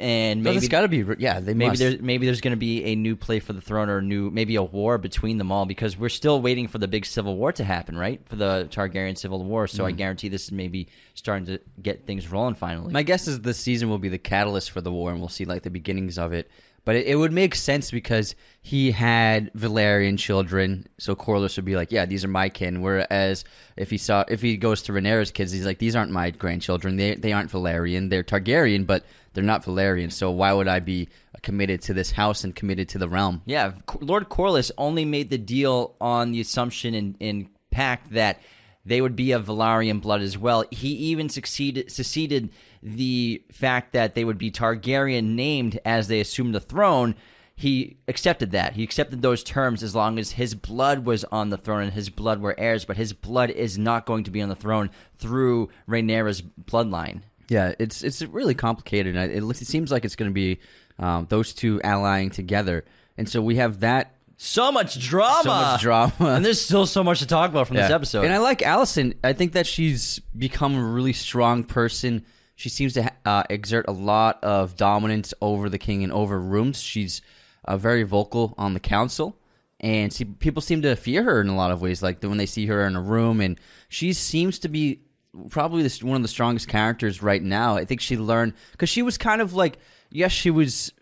and 0.00 0.42
Maybe 0.42 0.54
maybe 0.54 0.64
it's 0.64 0.68
got 0.68 0.80
to 0.80 0.88
be. 0.88 1.04
Yeah, 1.18 1.40
they 1.40 1.54
maybe 1.54 1.68
must. 1.68 1.78
there's 1.80 2.00
maybe 2.00 2.26
there's 2.26 2.40
going 2.40 2.52
to 2.52 2.56
be 2.58 2.84
a 2.86 2.96
new 2.96 3.14
play 3.16 3.38
for 3.38 3.52
the 3.52 3.60
throne 3.60 3.88
or 3.88 3.98
a 3.98 4.02
new 4.02 4.30
maybe 4.30 4.56
a 4.56 4.62
war 4.62 4.98
between 4.98 5.38
them 5.38 5.52
all 5.52 5.66
because 5.66 5.96
we're 5.96 6.08
still 6.08 6.40
waiting 6.40 6.66
for 6.68 6.78
the 6.78 6.88
big 6.88 7.04
civil 7.06 7.36
war 7.36 7.52
to 7.52 7.62
happen, 7.64 7.96
right? 7.96 8.20
For 8.26 8.36
the 8.36 8.66
Targaryen 8.70 9.16
civil 9.16 9.44
war. 9.44 9.66
So 9.66 9.84
Mm. 9.84 9.88
I 9.88 9.90
guarantee 9.92 10.28
this 10.28 10.44
is 10.44 10.52
maybe 10.52 10.88
starting 11.14 11.46
to 11.46 11.60
get 11.82 12.06
things 12.06 12.30
rolling 12.30 12.54
finally. 12.54 12.92
My 12.92 13.02
guess 13.02 13.28
is 13.28 13.40
this 13.40 13.58
season 13.58 13.88
will 13.90 13.98
be 13.98 14.08
the 14.08 14.18
catalyst 14.18 14.70
for 14.70 14.80
the 14.80 14.90
war, 14.90 15.10
and 15.10 15.20
we'll 15.20 15.28
see 15.28 15.44
like 15.44 15.62
the 15.62 15.70
beginnings 15.70 16.18
of 16.18 16.32
it. 16.32 16.50
But 16.84 16.96
it, 16.96 17.06
it 17.06 17.16
would 17.16 17.32
make 17.32 17.54
sense 17.54 17.90
because 17.90 18.34
he 18.62 18.90
had 18.90 19.52
Velaryon 19.54 20.18
children, 20.18 20.86
so 20.98 21.14
Corlys 21.14 21.56
would 21.56 21.64
be 21.64 21.76
like, 21.76 21.92
"Yeah, 21.92 22.06
these 22.06 22.24
are 22.24 22.28
my 22.28 22.48
kin." 22.48 22.80
Whereas 22.82 23.44
if 23.76 23.90
he 23.90 23.98
saw 23.98 24.24
if 24.28 24.42
he 24.42 24.56
goes 24.56 24.82
to 24.82 24.92
Rhaenyra's 24.92 25.30
kids, 25.30 25.52
he's 25.52 25.66
like, 25.66 25.78
"These 25.78 25.96
aren't 25.96 26.12
my 26.12 26.30
grandchildren. 26.30 26.96
They 26.96 27.14
they 27.14 27.32
aren't 27.32 27.50
Velaryon. 27.50 28.10
They're 28.10 28.22
Targaryen, 28.24 28.86
but 28.86 29.04
they're 29.32 29.44
not 29.44 29.64
Velaryon. 29.64 30.12
So 30.12 30.30
why 30.30 30.52
would 30.52 30.68
I 30.68 30.80
be 30.80 31.08
committed 31.42 31.82
to 31.82 31.94
this 31.94 32.10
house 32.10 32.44
and 32.44 32.54
committed 32.54 32.88
to 32.90 32.98
the 32.98 33.08
realm?" 33.08 33.42
Yeah, 33.46 33.72
Lord 34.00 34.28
Corlys 34.28 34.70
only 34.78 35.04
made 35.04 35.30
the 35.30 35.38
deal 35.38 35.94
on 36.00 36.32
the 36.32 36.40
assumption 36.40 36.94
in, 36.94 37.16
in 37.20 37.48
pact 37.70 38.12
that 38.12 38.40
they 38.84 39.00
would 39.00 39.16
be 39.16 39.32
of 39.32 39.46
Velaryon 39.46 40.00
blood 40.00 40.22
as 40.22 40.38
well. 40.38 40.64
He 40.70 40.88
even 40.88 41.28
succeeded 41.28 41.92
succeeded 41.92 42.50
the 42.82 43.42
fact 43.52 43.92
that 43.92 44.14
they 44.14 44.24
would 44.24 44.38
be 44.38 44.50
Targaryen 44.50 45.34
named 45.34 45.78
as 45.84 46.08
they 46.08 46.20
assumed 46.20 46.54
the 46.54 46.60
throne. 46.60 47.14
He 47.54 47.98
accepted 48.08 48.52
that. 48.52 48.72
He 48.72 48.82
accepted 48.82 49.20
those 49.20 49.44
terms 49.44 49.82
as 49.82 49.94
long 49.94 50.18
as 50.18 50.32
his 50.32 50.54
blood 50.54 51.04
was 51.04 51.24
on 51.24 51.50
the 51.50 51.58
throne 51.58 51.82
and 51.82 51.92
his 51.92 52.08
blood 52.08 52.40
were 52.40 52.58
heirs, 52.58 52.86
but 52.86 52.96
his 52.96 53.12
blood 53.12 53.50
is 53.50 53.76
not 53.76 54.06
going 54.06 54.24
to 54.24 54.30
be 54.30 54.40
on 54.40 54.48
the 54.48 54.56
throne 54.56 54.88
through 55.18 55.68
Rhaenyra's 55.86 56.40
bloodline. 56.40 57.20
Yeah, 57.50 57.74
it's 57.78 58.02
it's 58.02 58.22
really 58.22 58.54
complicated. 58.54 59.14
It, 59.16 59.42
it 59.42 59.56
seems 59.66 59.92
like 59.92 60.06
it's 60.06 60.16
going 60.16 60.30
to 60.30 60.34
be 60.34 60.58
um, 60.98 61.26
those 61.28 61.52
two 61.52 61.82
allying 61.82 62.30
together, 62.30 62.84
and 63.18 63.28
so 63.28 63.42
we 63.42 63.56
have 63.56 63.80
that 63.80 64.14
So 64.42 64.72
much 64.72 64.98
drama. 64.98 65.42
so 65.42 65.48
much 65.50 65.80
drama. 65.82 66.14
And 66.20 66.42
there's 66.42 66.62
still 66.62 66.86
so 66.86 67.04
much 67.04 67.18
to 67.18 67.26
talk 67.26 67.50
about 67.50 67.66
from 67.66 67.76
this 67.76 67.90
episode. 67.90 68.24
And 68.24 68.32
I 68.32 68.38
like 68.38 68.60
Alicent. 68.60 69.16
I 69.22 69.34
think 69.34 69.52
that 69.52 69.66
she's 69.66 70.18
become 70.36 70.74
a 70.76 70.82
really 70.82 71.12
strong 71.12 71.62
person. 71.62 72.24
She 72.56 72.70
seems 72.70 72.94
to 72.94 73.12
uh, 73.26 73.42
exert 73.50 73.84
a 73.86 73.92
lot 73.92 74.42
of 74.42 74.76
dominance 74.76 75.34
over 75.42 75.68
the 75.68 75.76
king 75.76 76.02
and 76.04 76.10
over 76.10 76.40
rooms. 76.40 76.80
She's 76.80 77.20
uh, 77.66 77.76
very 77.76 78.02
vocal 78.02 78.54
on 78.56 78.72
the 78.72 78.80
council, 78.80 79.36
and 79.78 80.10
see, 80.10 80.24
people 80.24 80.62
seem 80.62 80.80
to 80.82 80.96
fear 80.96 81.22
her 81.22 81.42
in 81.42 81.48
a 81.48 81.56
lot 81.56 81.70
of 81.70 81.82
ways. 81.82 82.02
Like 82.02 82.22
when 82.22 82.38
they 82.38 82.46
see 82.46 82.64
her 82.64 82.86
in 82.86 82.96
a 82.96 83.02
room, 83.02 83.42
and 83.42 83.60
she 83.90 84.14
seems 84.14 84.58
to 84.60 84.68
be 84.68 85.02
probably 85.50 85.82
the, 85.82 86.06
one 86.06 86.16
of 86.16 86.22
the 86.22 86.28
strongest 86.28 86.66
characters 86.66 87.22
right 87.22 87.42
now. 87.42 87.76
I 87.76 87.84
think 87.84 88.00
she 88.00 88.16
learned 88.16 88.54
because 88.72 88.88
she 88.88 89.02
was 89.02 89.18
kind 89.18 89.42
of 89.42 89.52
like 89.52 89.78
yes, 90.10 90.32
she 90.32 90.50
was 90.50 90.94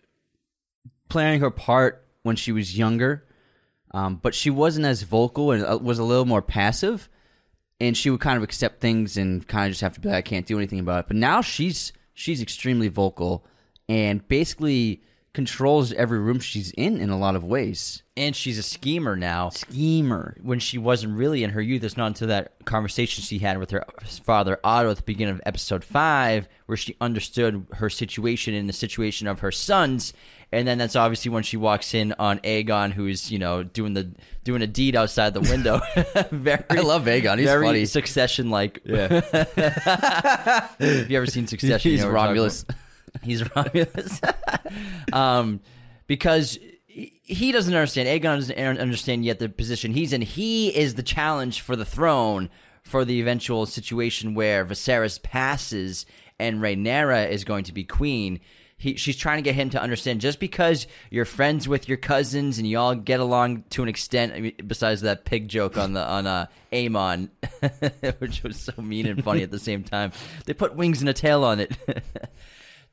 playing 1.08 1.38
her 1.38 1.50
part 1.50 2.04
when 2.22 2.34
she 2.34 2.50
was 2.50 2.76
younger, 2.76 3.24
um, 3.92 4.16
but 4.22 4.34
she 4.34 4.50
wasn't 4.50 4.86
as 4.86 5.02
vocal 5.02 5.50
and 5.52 5.64
uh, 5.64 5.78
was 5.80 5.98
a 5.98 6.04
little 6.04 6.24
more 6.24 6.42
passive. 6.42 7.08
And 7.80 7.96
she 7.96 8.10
would 8.10 8.20
kind 8.20 8.36
of 8.36 8.42
accept 8.42 8.80
things 8.80 9.16
and 9.16 9.46
kind 9.46 9.66
of 9.66 9.70
just 9.70 9.82
have 9.82 9.94
to 9.94 10.00
be 10.00 10.08
like, 10.08 10.16
I 10.18 10.22
can't 10.22 10.46
do 10.46 10.56
anything 10.58 10.80
about 10.80 11.00
it. 11.00 11.06
But 11.08 11.16
now 11.16 11.40
she's 11.40 11.92
she's 12.12 12.42
extremely 12.42 12.88
vocal 12.88 13.46
and 13.88 14.26
basically 14.26 15.02
controls 15.32 15.92
every 15.92 16.18
room 16.18 16.40
she's 16.40 16.72
in 16.72 16.96
in 17.00 17.10
a 17.10 17.18
lot 17.18 17.36
of 17.36 17.44
ways. 17.44 18.02
and 18.16 18.34
she's 18.34 18.58
a 18.58 18.62
schemer 18.64 19.14
now. 19.14 19.50
Schemer. 19.50 20.36
when 20.42 20.58
she 20.58 20.76
wasn't 20.76 21.16
really 21.16 21.44
in 21.44 21.50
her 21.50 21.60
youth. 21.62 21.84
It's 21.84 21.96
not 21.96 22.08
until 22.08 22.26
that 22.26 22.64
conversation 22.64 23.22
she 23.22 23.38
had 23.38 23.58
with 23.58 23.70
her 23.70 23.84
father 24.24 24.58
Otto 24.64 24.90
at 24.90 24.96
the 24.96 25.02
beginning 25.04 25.34
of 25.34 25.40
episode 25.46 25.84
five, 25.84 26.48
where 26.66 26.76
she 26.76 26.96
understood 27.00 27.64
her 27.74 27.88
situation 27.88 28.54
and 28.54 28.68
the 28.68 28.72
situation 28.72 29.28
of 29.28 29.38
her 29.38 29.52
sons. 29.52 30.12
And 30.50 30.66
then 30.66 30.78
that's 30.78 30.96
obviously 30.96 31.30
when 31.30 31.42
she 31.42 31.58
walks 31.58 31.92
in 31.92 32.14
on 32.18 32.38
Aegon, 32.38 32.92
who's 32.92 33.30
you 33.30 33.38
know 33.38 33.62
doing 33.62 33.92
the 33.94 34.10
doing 34.44 34.62
a 34.62 34.66
deed 34.66 34.96
outside 34.96 35.34
the 35.34 35.42
window. 35.42 35.80
very, 36.30 36.64
I 36.70 36.80
love 36.80 37.04
Aegon. 37.04 37.38
He's 37.38 37.50
funny. 37.50 37.84
Succession 37.84 38.48
like. 38.50 38.80
Yeah. 38.84 39.08
Have 40.78 41.10
you 41.10 41.16
ever 41.16 41.26
seen 41.26 41.46
Succession? 41.48 41.90
He's 41.90 42.00
You 42.00 42.06
know 42.06 42.12
what 42.12 42.14
we're 42.14 42.18
talking 42.18 42.28
Romulus. 42.36 42.64
He's 43.22 43.56
Romulus. 43.56 44.20
um, 45.12 45.60
because 46.06 46.58
he- 46.86 47.20
he 47.24 47.52
doesn't 47.52 47.74
understand. 47.74 48.08
Aegon 48.08 48.36
doesn't 48.36 48.58
understand 48.78 49.24
yet 49.24 49.38
the 49.38 49.48
position 49.48 49.92
he's 49.92 50.12
in. 50.12 50.22
He 50.22 50.74
is 50.74 50.94
the 50.94 51.02
challenge 51.02 51.60
for 51.60 51.76
the 51.76 51.84
throne 51.84 52.48
for 52.82 53.04
the 53.04 53.20
eventual 53.20 53.66
situation 53.66 54.34
where 54.34 54.64
Viserys 54.64 55.22
passes 55.22 56.06
and 56.38 56.60
Rhaenyra 56.60 57.28
is 57.30 57.44
going 57.44 57.64
to 57.64 57.72
be 57.72 57.84
queen. 57.84 58.40
He, 58.80 58.94
she's 58.94 59.16
trying 59.16 59.38
to 59.38 59.42
get 59.42 59.56
him 59.56 59.70
to 59.70 59.82
understand 59.82 60.20
just 60.20 60.38
because 60.38 60.86
you're 61.10 61.24
friends 61.24 61.66
with 61.66 61.88
your 61.88 61.96
cousins 61.96 62.58
and 62.58 62.66
you 62.66 62.78
all 62.78 62.94
get 62.94 63.18
along 63.18 63.64
to 63.70 63.82
an 63.82 63.88
extent. 63.88 64.32
I 64.32 64.40
mean, 64.40 64.52
besides 64.64 65.00
that 65.00 65.24
pig 65.24 65.48
joke 65.48 65.76
on 65.76 65.94
the 65.94 66.02
on 66.02 66.28
uh, 66.28 66.46
Aemond, 66.72 67.30
which 68.18 68.44
was 68.44 68.56
so 68.56 68.72
mean 68.80 69.06
and 69.06 69.22
funny 69.24 69.42
at 69.42 69.50
the 69.50 69.58
same 69.58 69.82
time. 69.82 70.12
They 70.46 70.54
put 70.54 70.76
wings 70.76 71.00
and 71.00 71.08
a 71.08 71.12
tail 71.12 71.42
on 71.42 71.58
it. 71.58 71.76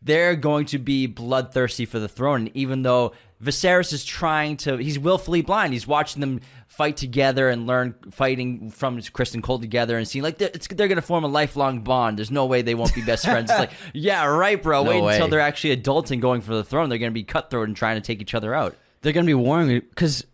they're 0.05 0.35
going 0.35 0.67
to 0.67 0.77
be 0.77 1.07
bloodthirsty 1.07 1.85
for 1.85 2.00
the 2.00 2.07
throne. 2.07 2.41
And 2.41 2.55
even 2.55 2.83
though 2.83 3.13
Viserys 3.43 3.91
is 3.91 4.05
trying 4.05 4.55
to, 4.57 4.77
he's 4.77 5.00
willfully 5.00 5.41
blind. 5.41 5.74
He's 5.74 5.88
watching 5.88 6.21
them 6.21 6.41
fight 6.67 6.95
together 6.95 7.50
and 7.50 7.65
learn 7.65 7.95
fighting 8.12 8.69
from 8.69 9.00
Criston 9.00 9.41
Cole 9.41 9.59
together 9.59 9.97
and 9.97 10.07
seeing 10.07 10.21
like 10.21 10.38
they're, 10.38 10.51
it's, 10.53 10.67
they're 10.67 10.88
going 10.88 10.97
to 10.97 11.01
form 11.01 11.24
a 11.24 11.27
lifelong 11.27 11.81
bond. 11.81 12.19
There's 12.19 12.31
no 12.31 12.45
way 12.45 12.62
they 12.62 12.75
won't 12.75 12.93
be 12.93 13.01
best 13.01 13.25
friends. 13.25 13.50
It's 13.50 13.59
like, 13.59 13.71
yeah, 13.93 14.25
right, 14.25 14.62
bro. 14.62 14.83
No 14.83 14.89
Wait 14.89 15.13
until 15.15 15.27
they're 15.27 15.39
actually 15.39 15.71
adults 15.71 16.12
and 16.12 16.21
going 16.21 16.41
for 16.41 16.53
the 16.53 16.63
throne. 16.63 16.89
They're 16.89 17.00
going 17.00 17.12
to 17.12 17.13
be 17.13 17.24
cutthroat 17.24 17.67
and 17.67 17.75
trying 17.75 17.95
to 17.95 18.01
take 18.01 18.21
each 18.21 18.35
other 18.35 18.53
out. 18.53 18.75
They're 19.01 19.13
going 19.13 19.25
to 19.25 19.29
be 19.29 19.33
warring 19.33 19.79
because 19.79 20.25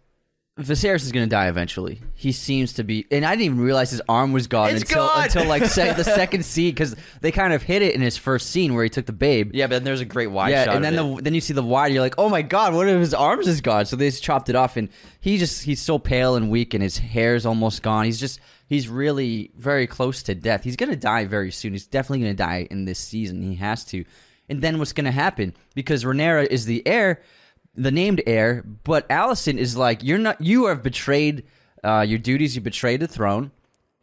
Viserys 0.59 1.03
is 1.03 1.13
going 1.13 1.25
to 1.25 1.29
die 1.29 1.47
eventually. 1.47 2.01
He 2.13 2.33
seems 2.33 2.73
to 2.73 2.83
be, 2.83 3.05
and 3.09 3.25
I 3.25 3.31
didn't 3.31 3.45
even 3.45 3.61
realize 3.61 3.89
his 3.89 4.01
arm 4.09 4.33
was 4.33 4.47
gone 4.47 4.71
It's 4.71 4.81
until 4.81 5.07
gone! 5.07 5.23
until 5.23 5.45
like 5.47 5.63
se- 5.63 5.93
the 5.93 6.03
second 6.03 6.43
scene 6.43 6.71
because 6.71 6.93
they 7.21 7.31
kind 7.31 7.53
of 7.53 7.63
hit 7.63 7.81
it 7.81 7.95
in 7.95 8.01
his 8.01 8.17
first 8.17 8.49
scene 8.49 8.73
where 8.73 8.83
he 8.83 8.89
took 8.89 9.05
the 9.05 9.13
babe. 9.13 9.51
Yeah, 9.53 9.67
but 9.67 9.75
then 9.75 9.83
there's 9.85 10.01
a 10.01 10.05
great 10.05 10.27
wide 10.27 10.49
yeah, 10.49 10.65
shot. 10.65 10.75
and 10.75 10.83
then 10.83 10.99
of 10.99 11.05
it. 11.05 11.15
the 11.15 11.21
then 11.23 11.33
you 11.35 11.41
see 11.41 11.53
the 11.53 11.63
wide. 11.63 11.93
You're 11.93 12.01
like, 12.01 12.15
oh 12.17 12.27
my 12.27 12.41
god, 12.41 12.73
one 12.73 12.89
of 12.89 12.99
his 12.99 13.13
arms 13.13 13.47
is 13.47 13.61
gone. 13.61 13.85
So 13.85 13.95
they 13.95 14.09
just 14.09 14.23
chopped 14.23 14.49
it 14.49 14.55
off, 14.55 14.75
and 14.75 14.89
he 15.21 15.37
just 15.37 15.63
he's 15.63 15.81
so 15.81 15.97
pale 15.97 16.35
and 16.35 16.51
weak, 16.51 16.73
and 16.73 16.83
his 16.83 16.97
hair's 16.97 17.45
almost 17.45 17.81
gone. 17.81 18.03
He's 18.03 18.19
just 18.19 18.41
he's 18.67 18.89
really 18.89 19.51
very 19.57 19.87
close 19.87 20.21
to 20.23 20.35
death. 20.35 20.65
He's 20.65 20.75
gonna 20.75 20.97
die 20.97 21.23
very 21.25 21.51
soon. 21.51 21.71
He's 21.71 21.87
definitely 21.87 22.19
gonna 22.19 22.33
die 22.33 22.67
in 22.69 22.83
this 22.83 22.99
season. 22.99 23.41
He 23.41 23.55
has 23.55 23.85
to. 23.85 24.03
And 24.49 24.61
then 24.61 24.79
what's 24.79 24.91
gonna 24.91 25.11
happen? 25.13 25.53
Because 25.75 26.03
Rhaenyra 26.03 26.47
is 26.47 26.65
the 26.65 26.85
heir, 26.85 27.21
the 27.75 27.91
named 27.91 28.21
heir, 28.27 28.63
but 28.83 29.07
Alicent 29.09 29.57
is 29.57 29.77
like, 29.77 30.03
you're 30.03 30.17
not. 30.17 30.41
You 30.41 30.65
have 30.67 30.83
betrayed 30.83 31.43
Uh, 31.83 32.05
your 32.07 32.19
duties, 32.19 32.55
you 32.55 32.61
betrayed 32.61 32.99
the 32.99 33.07
throne, 33.07 33.49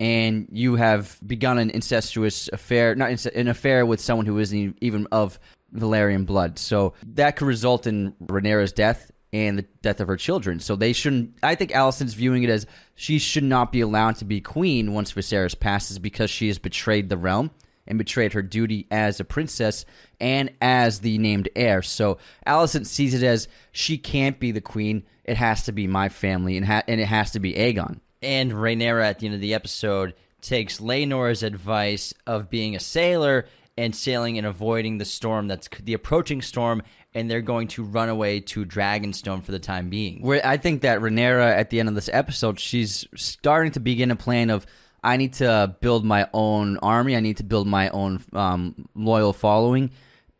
and 0.00 0.48
you 0.50 0.74
have 0.74 1.16
begun 1.24 1.58
an 1.58 1.70
incestuous 1.70 2.48
affair, 2.52 2.96
not 2.96 3.10
ince- 3.10 3.34
an 3.36 3.46
affair 3.46 3.86
with 3.86 4.00
someone 4.00 4.26
who 4.26 4.40
isn't 4.40 4.76
even 4.80 5.06
of 5.12 5.38
Velaryon 5.72 6.26
blood. 6.26 6.58
So 6.58 6.94
that 7.14 7.36
could 7.36 7.46
result 7.46 7.86
in 7.86 8.14
Rhaenyra's 8.26 8.72
death 8.72 9.12
and 9.32 9.58
the 9.58 9.66
death 9.82 10.00
of 10.00 10.08
her 10.08 10.16
children. 10.16 10.58
So 10.58 10.74
they 10.74 10.92
shouldn't. 10.92 11.34
I 11.40 11.54
think 11.54 11.70
Alicent's 11.70 12.14
viewing 12.14 12.42
it 12.42 12.50
as 12.50 12.66
she 12.96 13.20
should 13.20 13.44
not 13.44 13.70
be 13.70 13.80
allowed 13.80 14.16
to 14.16 14.24
be 14.24 14.40
queen 14.40 14.92
once 14.92 15.12
Viserys 15.12 15.54
passes 15.54 16.00
because 16.00 16.30
she 16.30 16.48
has 16.48 16.58
betrayed 16.58 17.08
the 17.08 17.16
realm 17.16 17.52
and 17.88 17.98
betrayed 17.98 18.34
her 18.34 18.42
duty 18.42 18.86
as 18.90 19.18
a 19.18 19.24
princess 19.24 19.84
and 20.20 20.52
as 20.60 21.00
the 21.00 21.18
named 21.18 21.48
heir. 21.56 21.82
So 21.82 22.18
Alicent 22.46 22.86
sees 22.86 23.14
it 23.14 23.24
as 23.24 23.48
she 23.72 23.98
can't 23.98 24.38
be 24.38 24.52
the 24.52 24.60
queen. 24.60 25.04
It 25.24 25.36
has 25.36 25.64
to 25.64 25.72
be 25.72 25.88
my 25.88 26.08
family, 26.08 26.56
and, 26.56 26.64
ha- 26.64 26.84
and 26.86 27.00
it 27.00 27.06
has 27.06 27.32
to 27.32 27.40
be 27.40 27.54
Aegon. 27.54 27.98
And 28.22 28.52
Rhaenyra 28.52 29.04
at 29.04 29.18
the 29.18 29.26
end 29.26 29.34
of 29.34 29.40
the 29.40 29.54
episode 29.54 30.14
takes 30.40 30.80
Laenor's 30.80 31.42
advice 31.42 32.14
of 32.26 32.48
being 32.48 32.76
a 32.76 32.80
sailor 32.80 33.46
and 33.76 33.94
sailing 33.94 34.38
and 34.38 34.46
avoiding 34.46 34.98
the 34.98 35.04
storm 35.04 35.48
that's 35.48 35.68
the 35.82 35.94
approaching 35.94 36.42
storm, 36.42 36.82
and 37.14 37.30
they're 37.30 37.40
going 37.40 37.68
to 37.68 37.84
run 37.84 38.08
away 38.08 38.40
to 38.40 38.64
Dragonstone 38.64 39.42
for 39.42 39.52
the 39.52 39.58
time 39.58 39.88
being. 39.88 40.20
Where 40.20 40.44
I 40.44 40.56
think 40.56 40.82
that 40.82 41.00
Rhaenyra 41.00 41.52
at 41.56 41.70
the 41.70 41.80
end 41.80 41.88
of 41.88 41.94
this 41.94 42.10
episode, 42.12 42.58
she's 42.58 43.06
starting 43.14 43.72
to 43.72 43.80
begin 43.80 44.10
a 44.10 44.16
plan 44.16 44.50
of 44.50 44.66
I 45.02 45.16
need 45.16 45.34
to 45.34 45.76
build 45.80 46.04
my 46.04 46.28
own 46.32 46.78
army. 46.78 47.16
I 47.16 47.20
need 47.20 47.38
to 47.38 47.44
build 47.44 47.66
my 47.66 47.88
own 47.90 48.22
um, 48.32 48.88
loyal 48.94 49.32
following, 49.32 49.90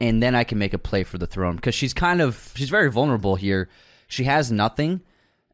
and 0.00 0.22
then 0.22 0.34
I 0.34 0.44
can 0.44 0.58
make 0.58 0.74
a 0.74 0.78
play 0.78 1.04
for 1.04 1.18
the 1.18 1.26
throne. 1.26 1.56
Because 1.56 1.74
she's 1.74 1.94
kind 1.94 2.20
of 2.20 2.52
she's 2.56 2.70
very 2.70 2.90
vulnerable 2.90 3.36
here. 3.36 3.68
She 4.08 4.24
has 4.24 4.50
nothing 4.50 5.00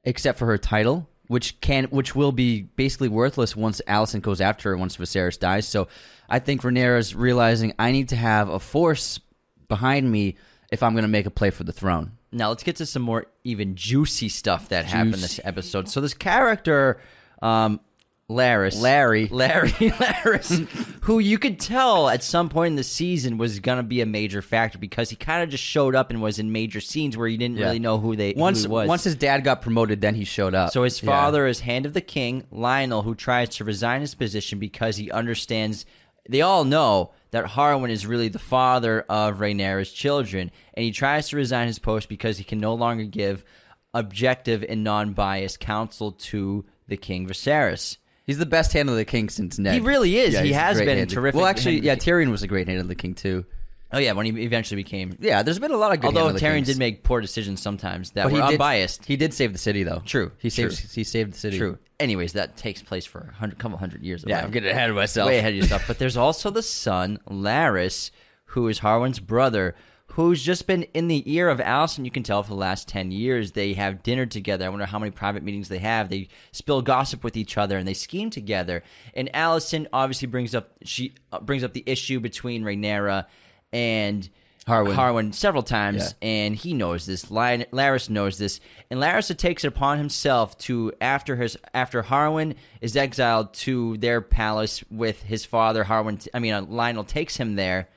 except 0.04 0.38
for 0.38 0.46
her 0.46 0.58
title, 0.58 1.08
which 1.26 1.60
can 1.60 1.84
which 1.86 2.14
will 2.14 2.32
be 2.32 2.62
basically 2.62 3.08
worthless 3.08 3.54
once 3.54 3.80
Alicent 3.86 4.22
goes 4.22 4.40
after 4.40 4.70
her 4.70 4.76
once 4.76 4.96
Viserys 4.96 5.38
dies. 5.38 5.66
So 5.66 5.88
I 6.28 6.38
think 6.38 6.62
Rhaenyra's 6.62 7.14
realizing 7.14 7.74
I 7.78 7.92
need 7.92 8.08
to 8.10 8.16
have 8.16 8.48
a 8.48 8.58
force 8.58 9.20
behind 9.68 10.10
me 10.10 10.36
if 10.70 10.82
I'm 10.82 10.92
going 10.92 11.02
to 11.02 11.08
make 11.08 11.26
a 11.26 11.30
play 11.30 11.50
for 11.50 11.64
the 11.64 11.72
throne. 11.72 12.12
Now 12.32 12.48
let's 12.48 12.62
get 12.62 12.76
to 12.76 12.86
some 12.86 13.02
more 13.02 13.26
even 13.44 13.76
juicy 13.76 14.28
stuff 14.28 14.70
that 14.70 14.86
happened 14.86 15.14
this 15.14 15.38
episode. 15.44 15.88
So 15.88 16.00
this 16.00 16.14
character, 16.14 17.00
um, 17.40 17.80
Larys, 18.28 18.80
Larry. 18.80 19.28
Larry, 19.30 19.70
Larys, 19.70 20.66
who 21.02 21.18
you 21.18 21.38
could 21.38 21.60
tell 21.60 22.08
at 22.08 22.22
some 22.22 22.48
point 22.48 22.72
in 22.72 22.76
the 22.76 22.82
season 22.84 23.36
was 23.36 23.60
gonna 23.60 23.82
be 23.82 24.00
a 24.00 24.06
major 24.06 24.40
factor 24.40 24.78
because 24.78 25.10
he 25.10 25.16
kind 25.16 25.42
of 25.42 25.50
just 25.50 25.62
showed 25.62 25.94
up 25.94 26.08
and 26.10 26.22
was 26.22 26.38
in 26.38 26.50
major 26.50 26.80
scenes 26.80 27.16
where 27.16 27.28
you 27.28 27.36
didn't 27.36 27.58
Yeah. 27.58 27.66
really 27.66 27.78
know 27.80 27.98
who 27.98 28.16
they 28.16 28.32
Once 28.34 28.62
who 28.62 28.68
he 28.68 28.72
was. 28.72 28.88
once 28.88 29.04
his 29.04 29.14
dad 29.14 29.44
got 29.44 29.60
promoted, 29.60 30.00
then 30.00 30.14
he 30.14 30.24
showed 30.24 30.54
up. 30.54 30.70
So 30.72 30.84
his 30.84 31.02
Yeah. 31.02 31.10
father 31.10 31.46
is 31.46 31.60
Hand 31.60 31.84
of 31.84 31.92
the 31.92 32.00
King, 32.00 32.44
Lyonel, 32.50 33.04
who 33.04 33.14
tries 33.14 33.50
to 33.56 33.64
resign 33.64 34.00
his 34.00 34.14
position 34.14 34.58
because 34.58 34.96
he 34.96 35.10
understands. 35.10 35.84
They 36.26 36.40
all 36.40 36.64
know 36.64 37.12
that 37.32 37.44
Harwin 37.44 37.90
is 37.90 38.06
really 38.06 38.28
the 38.28 38.38
father 38.38 39.02
of 39.10 39.38
Rhaenyra's 39.40 39.92
children, 39.92 40.50
and 40.72 40.82
he 40.84 40.90
tries 40.92 41.28
to 41.28 41.36
resign 41.36 41.66
his 41.66 41.78
post 41.78 42.08
because 42.08 42.38
he 42.38 42.44
can 42.44 42.58
no 42.58 42.72
longer 42.72 43.04
give 43.04 43.44
objective 43.92 44.64
and 44.66 44.82
non-biased 44.82 45.60
counsel 45.60 46.12
to 46.12 46.64
the 46.88 46.96
King 46.96 47.26
Viserys. 47.28 47.98
He's 48.24 48.38
the 48.38 48.46
best 48.46 48.72
hand 48.72 48.88
of 48.88 48.96
the 48.96 49.04
king 49.04 49.28
since 49.28 49.58
Ned. 49.58 49.74
He 49.74 49.80
really 49.80 50.16
is. 50.16 50.34
Yeah, 50.34 50.42
He 50.42 50.52
has 50.52 50.78
been 50.80 50.98
of- 50.98 51.08
terrific 51.08 51.36
Well, 51.36 51.46
actually, 51.46 51.80
yeah. 51.80 51.94
Tyrion 51.94 52.30
was 52.30 52.42
a 52.42 52.46
great 52.46 52.66
hand 52.68 52.80
of 52.80 52.88
the 52.88 52.94
king 52.94 53.14
too. 53.14 53.44
Oh 53.92 53.98
yeah, 53.98 54.12
when 54.12 54.26
he 54.26 54.42
eventually 54.42 54.82
became. 54.82 55.16
Yeah, 55.20 55.42
there's 55.42 55.58
been 55.60 55.70
a 55.70 55.76
lot 55.76 55.92
of 55.94 56.00
good. 56.00 56.08
Although 56.08 56.24
hand 56.24 56.36
of 56.36 56.40
the 56.40 56.46
Tyrion 56.46 56.64
did 56.64 56.78
make 56.78 57.04
poor 57.04 57.20
decisions 57.20 57.62
sometimes 57.62 58.10
that 58.12 58.24
But 58.24 58.32
were 58.32 58.38
he 58.40 58.46
did, 58.48 58.52
unbiased. 58.54 59.04
He 59.04 59.16
did 59.16 59.32
save 59.32 59.52
the 59.52 59.58
city 59.58 59.84
though. 59.84 60.02
True, 60.04 60.32
He 60.38 60.50
true. 60.50 60.70
saved. 60.70 60.94
He 60.94 61.04
saved 61.04 61.32
the 61.34 61.38
city. 61.38 61.58
True. 61.58 61.78
Anyways, 62.00 62.32
that 62.32 62.56
takes 62.56 62.82
place 62.82 63.06
for 63.06 63.30
a 63.32 63.34
hundred, 63.38 63.58
couple 63.60 63.78
hundred 63.78 64.02
years. 64.02 64.24
Yeah. 64.26 64.42
I'm 64.42 64.50
getting 64.50 64.70
ahead 64.70 64.90
of 64.90 64.96
myself. 64.96 65.28
way 65.28 65.38
ahead 65.38 65.52
of 65.52 65.56
yourself. 65.58 65.84
But 65.86 65.98
there's 65.98 66.16
also 66.16 66.50
the 66.50 66.62
son, 66.62 67.20
Larys, 67.30 68.10
who 68.46 68.66
is 68.66 68.80
Harwin's 68.80 69.20
brother, 69.20 69.76
who's 70.14 70.42
just 70.42 70.66
been 70.68 70.84
in 70.94 71.08
the 71.08 71.22
ear 71.32 71.48
of 71.48 71.58
Alicent. 71.58 72.04
You 72.04 72.10
can 72.10 72.22
tell 72.22 72.42
for 72.42 72.50
the 72.50 72.54
last 72.54 72.86
ten 72.88 73.10
years. 73.10 73.52
They 73.52 73.72
have 73.74 74.02
dinner 74.02 74.26
together. 74.26 74.64
I 74.64 74.68
wonder 74.68 74.86
how 74.86 74.98
many 75.00 75.10
private 75.10 75.42
meetings 75.42 75.68
they 75.68 75.78
have. 75.78 76.08
They 76.08 76.28
spill 76.52 76.82
gossip 76.82 77.24
with 77.24 77.36
each 77.36 77.58
other 77.58 77.76
and 77.78 77.86
they 77.86 77.94
scheme 77.94 78.30
together. 78.30 78.82
And 79.14 79.28
Alicent 79.34 79.86
obviously 79.92 80.28
brings 80.28 80.54
up 80.54 80.70
she 80.84 81.14
uh, 81.32 81.40
brings 81.40 81.64
up 81.64 81.72
the 81.72 81.82
issue 81.86 82.20
between 82.20 82.62
Rhaenyra 82.62 83.26
and. 83.72 84.28
Harwin. 84.66 84.94
Harwin 84.94 85.34
several 85.34 85.62
times, 85.62 86.14
Yeah. 86.22 86.28
and 86.28 86.56
he 86.56 86.72
knows 86.72 87.04
this. 87.04 87.26
Larys 87.26 88.08
knows 88.08 88.38
this, 88.38 88.60
and 88.90 88.98
Larys 88.98 89.36
takes 89.36 89.62
it 89.62 89.68
upon 89.68 89.98
himself 89.98 90.56
to 90.60 90.90
after 91.02 91.36
his 91.36 91.58
after 91.74 92.02
Harwin 92.02 92.54
is 92.80 92.96
exiled 92.96 93.52
to 93.54 93.98
their 93.98 94.22
palace 94.22 94.82
with 94.90 95.22
his 95.24 95.44
father. 95.44 95.84
Harwin, 95.84 96.26
I 96.32 96.38
mean 96.38 96.54
uh, 96.54 96.62
Lyonel 96.62 97.06
takes 97.06 97.36
him 97.36 97.56
there. 97.56 97.90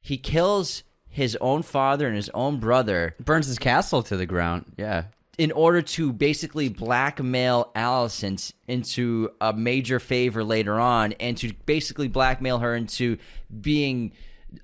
He 0.00 0.18
kills 0.18 0.84
his 1.18 1.36
own 1.40 1.62
father 1.62 2.06
and 2.06 2.16
his 2.16 2.30
own 2.30 2.58
brother 2.60 3.14
Burns 3.22 3.48
his 3.48 3.58
castle 3.58 4.02
to 4.04 4.16
the 4.16 4.24
ground. 4.24 4.64
Yeah. 4.78 5.04
in 5.36 5.52
order 5.52 5.82
to 5.82 6.12
basically 6.12 6.68
blackmail 6.68 7.70
Alicent 7.74 8.52
into 8.66 9.30
a 9.40 9.52
major 9.52 9.98
favor 10.00 10.42
later 10.44 10.78
on, 10.78 11.12
and 11.20 11.36
to 11.38 11.52
basically 11.66 12.08
blackmail 12.08 12.58
her 12.58 12.74
into 12.74 13.18
being 13.60 14.12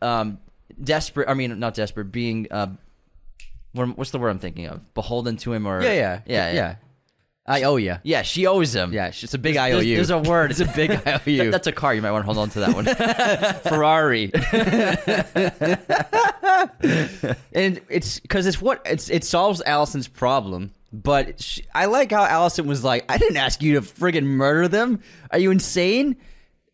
um, 0.01 0.39
desperate. 0.83 1.29
I 1.29 1.35
mean, 1.35 1.59
not 1.59 1.75
desperate, 1.75 2.07
being 2.13 2.47
uh, 2.51 2.69
what, 3.73 3.99
what's 3.99 4.11
the 4.13 4.19
word 4.19 4.31
I'm 4.31 4.39
thinking 4.39 4.67
of? 4.67 4.95
Beholden 4.95 5.37
to 5.39 5.53
him, 5.53 5.67
or 5.67 5.83
Yeah, 5.83 5.93
yeah, 5.93 6.21
yeah, 6.27 6.53
yeah. 6.53 6.75
I 7.47 7.65
owe 7.65 7.77
you. 7.77 7.97
Yeah, 8.05 8.23
she 8.23 8.47
owes 8.47 8.75
him. 8.75 8.93
Yeah, 8.95 9.09
it's 9.09 9.35
a 9.35 9.39
big 9.39 9.55
There's- 9.55 9.75
IOU. 9.75 9.95
There's 9.97 10.09
a 10.11 10.19
word. 10.19 10.51
It's 10.51 10.61
a 10.61 10.65
big 10.65 10.91
IOU. 10.91 11.37
That- 11.45 11.51
that's 11.53 11.67
a 11.67 11.73
car. 11.73 11.95
You 11.95 12.01
might 12.01 12.13
want 12.13 12.23
to 12.23 12.27
hold 12.27 12.39
on 12.39 12.49
to 12.51 12.61
that 12.61 12.75
one. 12.75 12.87
Ferrari. 13.69 14.33
and 17.53 17.81
it's 17.89 18.21
because 18.21 18.47
it's 18.47 18.61
what 18.61 18.83
it's 18.87 19.11
it 19.11 19.25
solves 19.25 19.63
Alicent's 19.67 20.09
problem. 20.09 20.73
But 20.93 21.41
she, 21.43 21.65
I 21.75 21.87
like 21.87 22.13
how 22.13 22.25
Alicent 22.25 22.67
was 22.67 22.85
like, 22.85 23.05
"I 23.11 23.19
didn't 23.19 23.37
ask 23.37 23.63
you 23.63 23.75
to 23.75 23.81
friggin' 23.83 24.25
murder 24.25 24.69
them. 24.69 25.01
Are 25.31 25.39
you 25.39 25.51
insane?" 25.51 26.17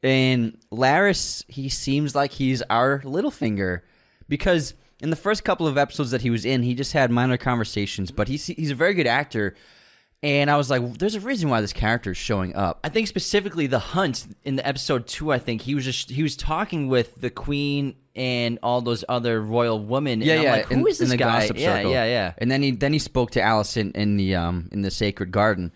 And 0.03 0.57
Larys, 0.71 1.45
he 1.49 1.69
seems 1.69 2.15
like 2.15 2.31
he's 2.33 2.63
our 2.71 3.01
Littlefinger 3.01 3.81
because 4.29 4.75
in 5.01 5.11
the 5.11 5.17
first 5.17 5.45
couple 5.45 5.67
of 5.67 5.77
episodes 5.79 6.11
that 6.13 6.23
he 6.23 6.31
was 6.31 6.45
in, 6.45 6.63
he 6.63 6.75
just 6.75 6.93
had 6.93 7.11
minor 7.11 7.37
conversations. 7.39 8.11
But 8.11 8.29
he's 8.29 8.47
he's 8.47 8.71
a 8.71 8.75
very 8.75 8.95
good 8.95 9.07
actor. 9.07 9.55
And 10.23 10.51
I 10.51 10.57
was 10.59 10.69
like, 10.69 10.99
"There's 10.99 11.15
a 11.15 11.21
reason 11.21 11.49
why 11.49 11.63
this 11.63 11.73
character 11.73 12.11
is 12.11 12.19
showing 12.19 12.55
up." 12.55 12.81
I 12.85 12.91
think 12.91 13.09
specifically 13.09 13.67
the 13.67 13.79
hunt 13.79 14.27
in 14.45 14.57
the 14.57 14.67
episode 14.67 15.07
two. 15.07 15.33
I 15.33 15.39
think 15.39 15.63
he 15.63 15.75
was 15.75 15.85
just 15.85 16.11
he 16.11 16.23
was 16.23 16.37
talking 16.37 16.89
with 16.89 17.15
the 17.23 17.31
queen 17.31 17.97
and 18.15 18.59
all 18.63 18.83
those 18.83 19.03
other 19.09 19.41
royal 19.41 19.83
women. 19.83 20.21
Yeah, 20.21 20.33
and 20.33 20.41
I'm 20.41 20.45
yeah. 20.45 20.53
Like, 20.53 20.67
Who 20.67 20.75
in, 20.75 20.89
is 20.89 20.99
this 20.99 21.11
guy? 21.13 21.17
gossip 21.17 21.59
yeah, 21.59 21.77
circle. 21.77 21.93
yeah, 21.93 22.05
yeah. 22.05 22.35
And 22.37 22.51
then 22.51 22.63
he 22.63 22.73
then 22.73 22.93
he 22.93 22.99
spoke 22.99 23.31
to 23.33 23.41
Alicent 23.41 23.97
in 23.97 24.19
the 24.19 24.35
um 24.35 24.69
in 24.73 24.83
the 24.83 24.91
sacred 24.91 25.31
garden, 25.31 25.73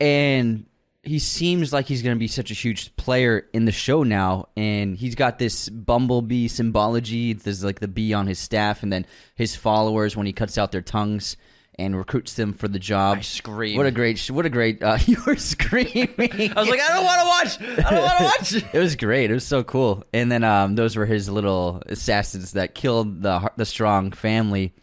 and 0.00 0.66
he 1.02 1.18
seems 1.18 1.72
like 1.72 1.86
he's 1.86 2.02
going 2.02 2.16
to 2.16 2.20
be 2.20 2.26
such 2.26 2.50
a 2.50 2.54
huge 2.54 2.94
player 2.96 3.46
in 3.54 3.64
the 3.64 3.72
show 3.72 4.02
now. 4.02 4.48
And 4.56 4.96
he's 4.98 5.14
got 5.14 5.38
this 5.38 5.70
bumblebee 5.70 6.48
symbology. 6.48 7.32
There's 7.32 7.64
like 7.64 7.80
the 7.80 7.88
bee 7.88 8.12
on 8.12 8.26
his 8.26 8.38
staff, 8.38 8.82
and 8.82 8.92
then 8.92 9.06
his 9.34 9.56
followers 9.56 10.14
when 10.14 10.26
he 10.26 10.34
cuts 10.34 10.58
out 10.58 10.72
their 10.72 10.82
tongues 10.82 11.38
and 11.78 11.96
recruits 11.96 12.34
them 12.34 12.52
for 12.54 12.68
the 12.68 12.78
job. 12.78 13.18
I 13.18 13.20
screamed. 13.20 13.76
What 13.76 13.86
a 13.86 13.90
great! 13.90 14.18
sh- 14.18 14.30
What 14.30 14.46
a 14.46 14.50
great! 14.50 14.82
Uh, 14.82 14.98
you 15.06 15.18
were 15.26 15.36
screaming. 15.36 16.10
I 16.18 16.52
was 16.56 16.68
like, 16.68 16.80
I 16.80 16.88
don't 16.88 17.04
want 17.04 17.20
to 17.20 17.66
watch. 17.66 17.84
I 17.86 17.90
don't 17.90 18.02
want 18.02 18.18
to 18.18 18.24
watch. 18.60 18.64
it 18.74 18.78
was 18.78 18.96
great. 18.96 19.30
It 19.30 19.34
was 19.34 19.46
so 19.46 19.62
cool. 19.62 20.04
And 20.12 20.30
then 20.32 20.42
um, 20.44 20.74
those 20.74 20.96
were 20.96 21.06
his 21.06 21.28
little 21.28 21.82
assassins 21.86 22.52
that 22.52 22.74
killed 22.74 23.22
the 23.22 23.50
the 23.56 23.66
strong 23.66 24.10
family. 24.12 24.74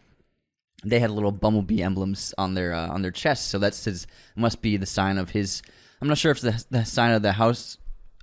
They 0.85 0.99
had 0.99 1.11
little 1.11 1.31
bumblebee 1.31 1.81
emblems 1.81 2.33
on 2.37 2.53
their 2.55 2.73
uh, 2.73 2.89
on 2.89 3.01
their 3.01 3.11
chests, 3.11 3.47
so 3.47 3.57
that's 3.59 3.85
his. 3.85 4.05
Must 4.35 4.61
be 4.61 4.77
the 4.77 4.85
sign 4.85 5.17
of 5.17 5.29
his. 5.29 5.61
I'm 6.01 6.07
not 6.09 6.17
sure 6.17 6.31
if 6.31 6.43
it's 6.43 6.63
the, 6.65 6.79
the 6.79 6.85
sign 6.85 7.11
of 7.13 7.21
the 7.21 7.31
House 7.31 7.77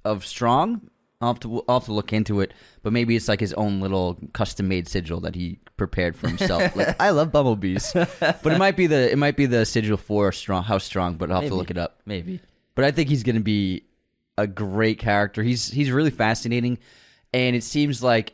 of 0.04 0.26
Strong. 0.26 0.90
I'll 1.20 1.28
have 1.34 1.40
to 1.40 1.62
I'll 1.68 1.80
have 1.80 1.86
to 1.86 1.92
look 1.92 2.12
into 2.12 2.40
it, 2.40 2.54
but 2.82 2.92
maybe 2.92 3.14
it's 3.14 3.28
like 3.28 3.40
his 3.40 3.52
own 3.54 3.80
little 3.80 4.18
custom 4.32 4.68
made 4.68 4.88
sigil 4.88 5.20
that 5.20 5.34
he 5.34 5.58
prepared 5.76 6.16
for 6.16 6.28
himself. 6.28 6.74
like, 6.74 6.96
I 7.00 7.10
love 7.10 7.30
bumblebees, 7.30 7.92
but 7.94 8.46
it 8.46 8.58
might 8.58 8.76
be 8.76 8.86
the 8.86 9.10
it 9.12 9.18
might 9.18 9.36
be 9.36 9.46
the 9.46 9.66
sigil 9.66 9.98
for 9.98 10.32
strong 10.32 10.64
House 10.64 10.84
Strong, 10.84 11.16
but 11.16 11.30
I'll 11.30 11.40
have 11.42 11.50
to 11.50 11.56
look 11.56 11.70
it 11.70 11.78
up. 11.78 12.00
Maybe. 12.06 12.40
But 12.74 12.84
I 12.84 12.90
think 12.90 13.10
he's 13.10 13.22
going 13.22 13.36
to 13.36 13.42
be 13.42 13.84
a 14.38 14.46
great 14.46 14.98
character. 14.98 15.42
He's 15.42 15.70
he's 15.70 15.90
really 15.90 16.10
fascinating, 16.10 16.78
and 17.34 17.54
it 17.54 17.64
seems 17.64 18.02
like 18.02 18.32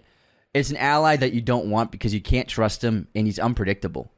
it's 0.54 0.70
an 0.70 0.76
ally 0.76 1.16
that 1.16 1.32
you 1.32 1.40
don't 1.40 1.68
want 1.68 1.90
because 1.90 2.14
you 2.14 2.20
can't 2.20 2.48
trust 2.48 2.84
him, 2.84 3.08
and 3.16 3.26
he's 3.26 3.40
unpredictable. 3.40 4.12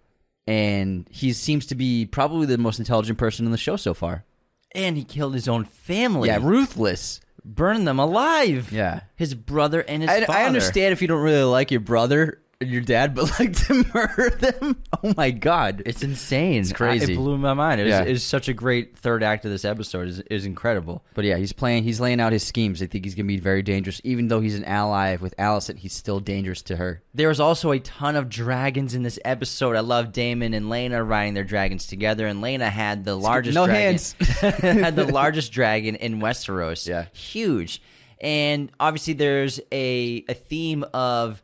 And 0.47 1.07
he 1.11 1.33
seems 1.33 1.67
to 1.67 1.75
be 1.75 2.07
probably 2.07 2.47
the 2.47 2.59
most 2.59 2.79
intelligent 2.79 3.19
person 3.19 3.45
in 3.45 3.53
the 3.53 3.59
show 3.59 3.77
so 3.77 3.93
far. 3.93 4.25
And 4.73 4.97
he 4.97 5.05
killed 5.05 5.35
his 5.35 5.49
own 5.49 5.65
family. 5.65 6.29
Yeah, 6.29 6.39
ruthless. 6.41 7.21
Burning 7.45 7.85
them 7.85 7.99
alive. 7.99 8.73
Yeah. 8.73 9.01
his 9.17 9.35
brother 9.35 9.81
and 9.81 10.03
his 10.03 10.11
I, 10.11 10.25
father. 10.25 10.39
I 10.39 10.45
understand 10.45 10.93
if 10.93 11.03
you 11.03 11.09
don't 11.09 11.23
really 11.23 11.43
like 11.43 11.71
your 11.71 11.81
brother, 11.81 12.41
your 12.61 12.81
dad, 12.81 13.15
but 13.15 13.39
like 13.39 13.53
to 13.67 13.85
murder 13.95 14.31
them. 14.31 14.83
Oh 15.03 15.15
my 15.17 15.31
god, 15.31 15.83
It's 15.87 16.03
insane. 16.03 16.61
It's 16.61 16.73
crazy. 16.73 17.13
it 17.13 17.17
blew 17.17 17.39
my 17.39 17.55
mind. 17.55 17.81
It 17.81 17.85
was, 17.85 17.91
Yeah. 17.93 18.03
it 18.03 18.11
was 18.11 18.25
such 18.25 18.49
a 18.49 18.53
great 18.53 18.99
third 18.99 19.23
act 19.23 19.45
of 19.45 19.51
this 19.53 19.65
episode. 19.65 20.09
Is 20.09 20.23
was 20.29 20.45
incredible. 20.45 21.05
But 21.15 21.25
yeah, 21.25 21.37
he's 21.37 21.53
playing. 21.53 21.85
He's 21.85 22.01
laying 22.01 22.21
out 22.21 22.33
his 22.33 22.43
schemes. 22.43 22.83
I 22.83 22.87
think 22.87 23.05
he's 23.05 23.15
gonna 23.15 23.29
be 23.29 23.39
very 23.39 23.63
dangerous. 23.63 24.01
Even 24.03 24.27
though 24.29 24.41
he's 24.41 24.57
an 24.57 24.65
ally 24.65 25.17
with 25.17 25.37
Alicent, 25.39 25.79
he's 25.79 25.93
still 25.93 26.19
dangerous 26.19 26.63
to 26.63 26.77
her. 26.77 27.03
There 27.15 27.29
was 27.29 27.39
also 27.39 27.71
a 27.71 27.79
ton 27.79 28.17
of 28.17 28.29
dragons 28.29 28.95
in 28.95 29.03
this 29.05 29.19
episode. 29.25 29.77
I 29.77 29.81
love 29.81 30.13
Daemon 30.13 30.53
and 30.55 30.67
Laena 30.67 31.07
riding 31.09 31.35
their 31.35 31.45
dragons 31.45 31.87
together, 31.87 32.27
and 32.27 32.43
Laena 32.43 32.69
had 32.71 33.05
the 33.05 33.15
largest 33.15 33.55
no 33.55 33.67
dragon, 33.67 33.83
hands. 33.83 34.13
had 34.41 34.97
the 34.97 35.07
largest 35.07 35.53
dragon 35.53 35.95
in 35.95 36.21
Westeros. 36.21 36.89
Yeah. 36.89 37.07
huge. 37.13 37.81
And 38.21 38.73
obviously, 38.81 39.15
there's 39.15 39.61
a 39.71 40.25
a 40.29 40.35
theme 40.35 40.85
of 40.93 41.41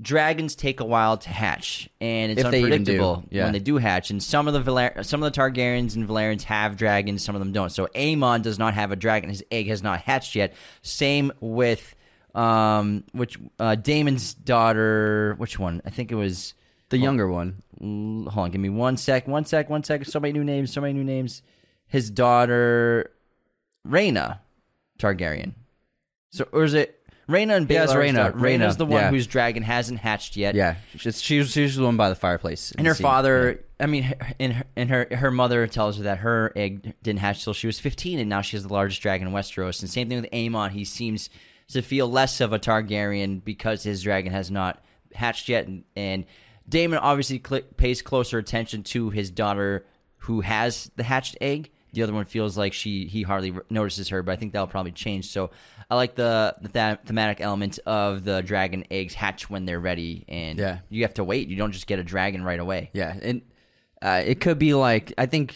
dragons 0.00 0.54
take 0.54 0.80
a 0.80 0.84
while 0.84 1.16
to 1.16 1.28
hatch, 1.28 1.88
and 2.00 2.32
it's 2.32 2.42
If 2.42 2.50
they 2.50 2.62
unpredictable 2.62 3.24
yeah. 3.30 3.44
when 3.44 3.52
they 3.52 3.58
do 3.58 3.78
hatch. 3.78 4.10
And 4.10 4.22
some 4.22 4.48
of 4.48 4.54
the 4.54 4.60
Valar- 4.60 5.04
some 5.04 5.22
of 5.22 5.32
the 5.32 5.40
Targaryens 5.40 5.96
and 5.96 6.08
Velaryons 6.08 6.42
have 6.44 6.76
dragons, 6.76 7.24
some 7.24 7.34
of 7.34 7.40
them 7.40 7.52
don't. 7.52 7.70
So 7.70 7.86
Aemond 7.94 8.42
does 8.42 8.58
not 8.58 8.74
have 8.74 8.92
a 8.92 8.96
dragon; 8.96 9.28
his 9.30 9.44
egg 9.50 9.68
has 9.68 9.82
not 9.82 10.00
hatched 10.00 10.34
yet. 10.34 10.54
Same 10.82 11.32
with 11.40 11.94
um, 12.34 13.04
which 13.12 13.38
uh, 13.58 13.76
Daemon's 13.76 14.34
daughter. 14.34 15.34
Which 15.38 15.58
one? 15.58 15.82
I 15.84 15.90
think 15.90 16.12
it 16.12 16.16
was. 16.16 16.54
The 16.90 16.96
younger 16.96 17.28
one. 17.28 17.62
Hold 17.78 18.44
on, 18.46 18.50
give 18.50 18.62
me 18.62 18.70
one 18.70 18.96
sec, 18.96 19.28
one 19.28 19.44
sec, 19.44 19.68
one 19.68 19.84
sec. 19.84 20.06
So 20.06 20.18
many 20.18 20.32
new 20.32 20.42
names, 20.42 20.72
so 20.72 20.80
many 20.80 20.94
new 20.94 21.04
names. 21.04 21.42
His 21.86 22.10
daughter, 22.10 23.10
Rhaena 23.86 24.38
Targaryen. 24.98 25.52
So, 26.30 26.48
or 26.50 26.64
is 26.64 26.72
it 26.72 26.97
Rhaena 27.28 27.56
and 27.56 27.68
Baela? 27.68 27.70
Yeah, 27.70 27.82
it's. 27.84 27.92
Rhaena, 27.92 28.76
the 28.76 28.86
one 28.86 29.02
yeah. 29.02 29.10
whose 29.10 29.26
dragon 29.26 29.62
hasn't 29.62 29.98
hatched 30.00 30.36
yet. 30.36 30.54
Yeah, 30.54 30.76
she's 30.96 31.20
she's, 31.20 31.50
she's 31.50 31.76
the 31.76 31.84
one 31.84 31.96
by 31.96 32.08
the 32.08 32.14
fireplace. 32.14 32.72
And 32.72 32.86
her 32.86 32.94
scene. 32.94 33.02
father, 33.04 33.64
I 33.78 33.86
mean, 33.86 34.14
and 34.40 34.54
her, 34.54 34.64
and 34.76 34.90
her 34.90 35.08
her 35.10 35.30
mother 35.30 35.66
tells 35.66 35.98
her 35.98 36.04
that 36.04 36.18
her 36.18 36.52
egg 36.56 36.94
didn't 37.02 37.20
hatch 37.20 37.44
till 37.44 37.52
she 37.52 37.66
was 37.66 37.78
15, 37.78 38.18
and 38.18 38.30
now 38.30 38.40
she 38.40 38.56
has 38.56 38.66
the 38.66 38.72
largest 38.72 39.02
dragon 39.02 39.28
in 39.28 39.34
Westeros. 39.34 39.80
And 39.80 39.90
same 39.90 40.08
thing 40.08 40.22
with 40.22 40.30
Aemond; 40.30 40.70
he 40.70 40.84
seems 40.84 41.28
to 41.68 41.82
feel 41.82 42.10
less 42.10 42.40
of 42.40 42.52
a 42.52 42.58
Targaryen 42.58 43.44
because 43.44 43.82
his 43.82 44.02
dragon 44.02 44.32
has 44.32 44.50
not 44.50 44.82
hatched 45.14 45.48
yet. 45.48 45.66
And, 45.66 45.84
and 45.94 46.24
Daemon 46.68 46.98
obviously 46.98 47.42
cl- 47.46 47.62
pays 47.76 48.02
closer 48.02 48.38
attention 48.38 48.82
to 48.84 49.10
his 49.10 49.30
daughter 49.30 49.84
who 50.22 50.40
has 50.40 50.90
the 50.96 51.02
hatched 51.02 51.36
egg. 51.40 51.70
The 51.92 52.02
other 52.02 52.12
one 52.12 52.24
feels 52.24 52.58
like 52.58 52.72
she 52.72 53.06
he 53.06 53.22
hardly 53.22 53.54
notices 53.70 54.08
her, 54.08 54.22
but 54.22 54.32
I 54.32 54.36
think 54.36 54.52
that'll 54.52 54.66
probably 54.66 54.92
change. 54.92 55.28
So 55.28 55.50
I 55.90 55.94
like 55.96 56.14
the 56.16 56.54
the 56.60 56.68
th- 56.68 56.98
thematic 57.06 57.40
element 57.40 57.78
of 57.86 58.24
the 58.24 58.42
dragon 58.42 58.84
eggs 58.90 59.14
hatch 59.14 59.48
when 59.48 59.64
they're 59.64 59.80
ready, 59.80 60.24
and 60.28 60.58
Yeah. 60.58 60.78
you 60.90 61.02
have 61.02 61.14
to 61.14 61.24
wait. 61.24 61.48
You 61.48 61.56
don't 61.56 61.72
just 61.72 61.86
get 61.86 61.98
a 61.98 62.04
dragon 62.04 62.42
right 62.44 62.60
away. 62.60 62.90
Yeah, 62.92 63.16
and 63.22 63.42
uh, 64.02 64.22
it 64.24 64.40
could 64.40 64.58
be 64.58 64.74
like 64.74 65.12
I 65.16 65.26
think 65.26 65.54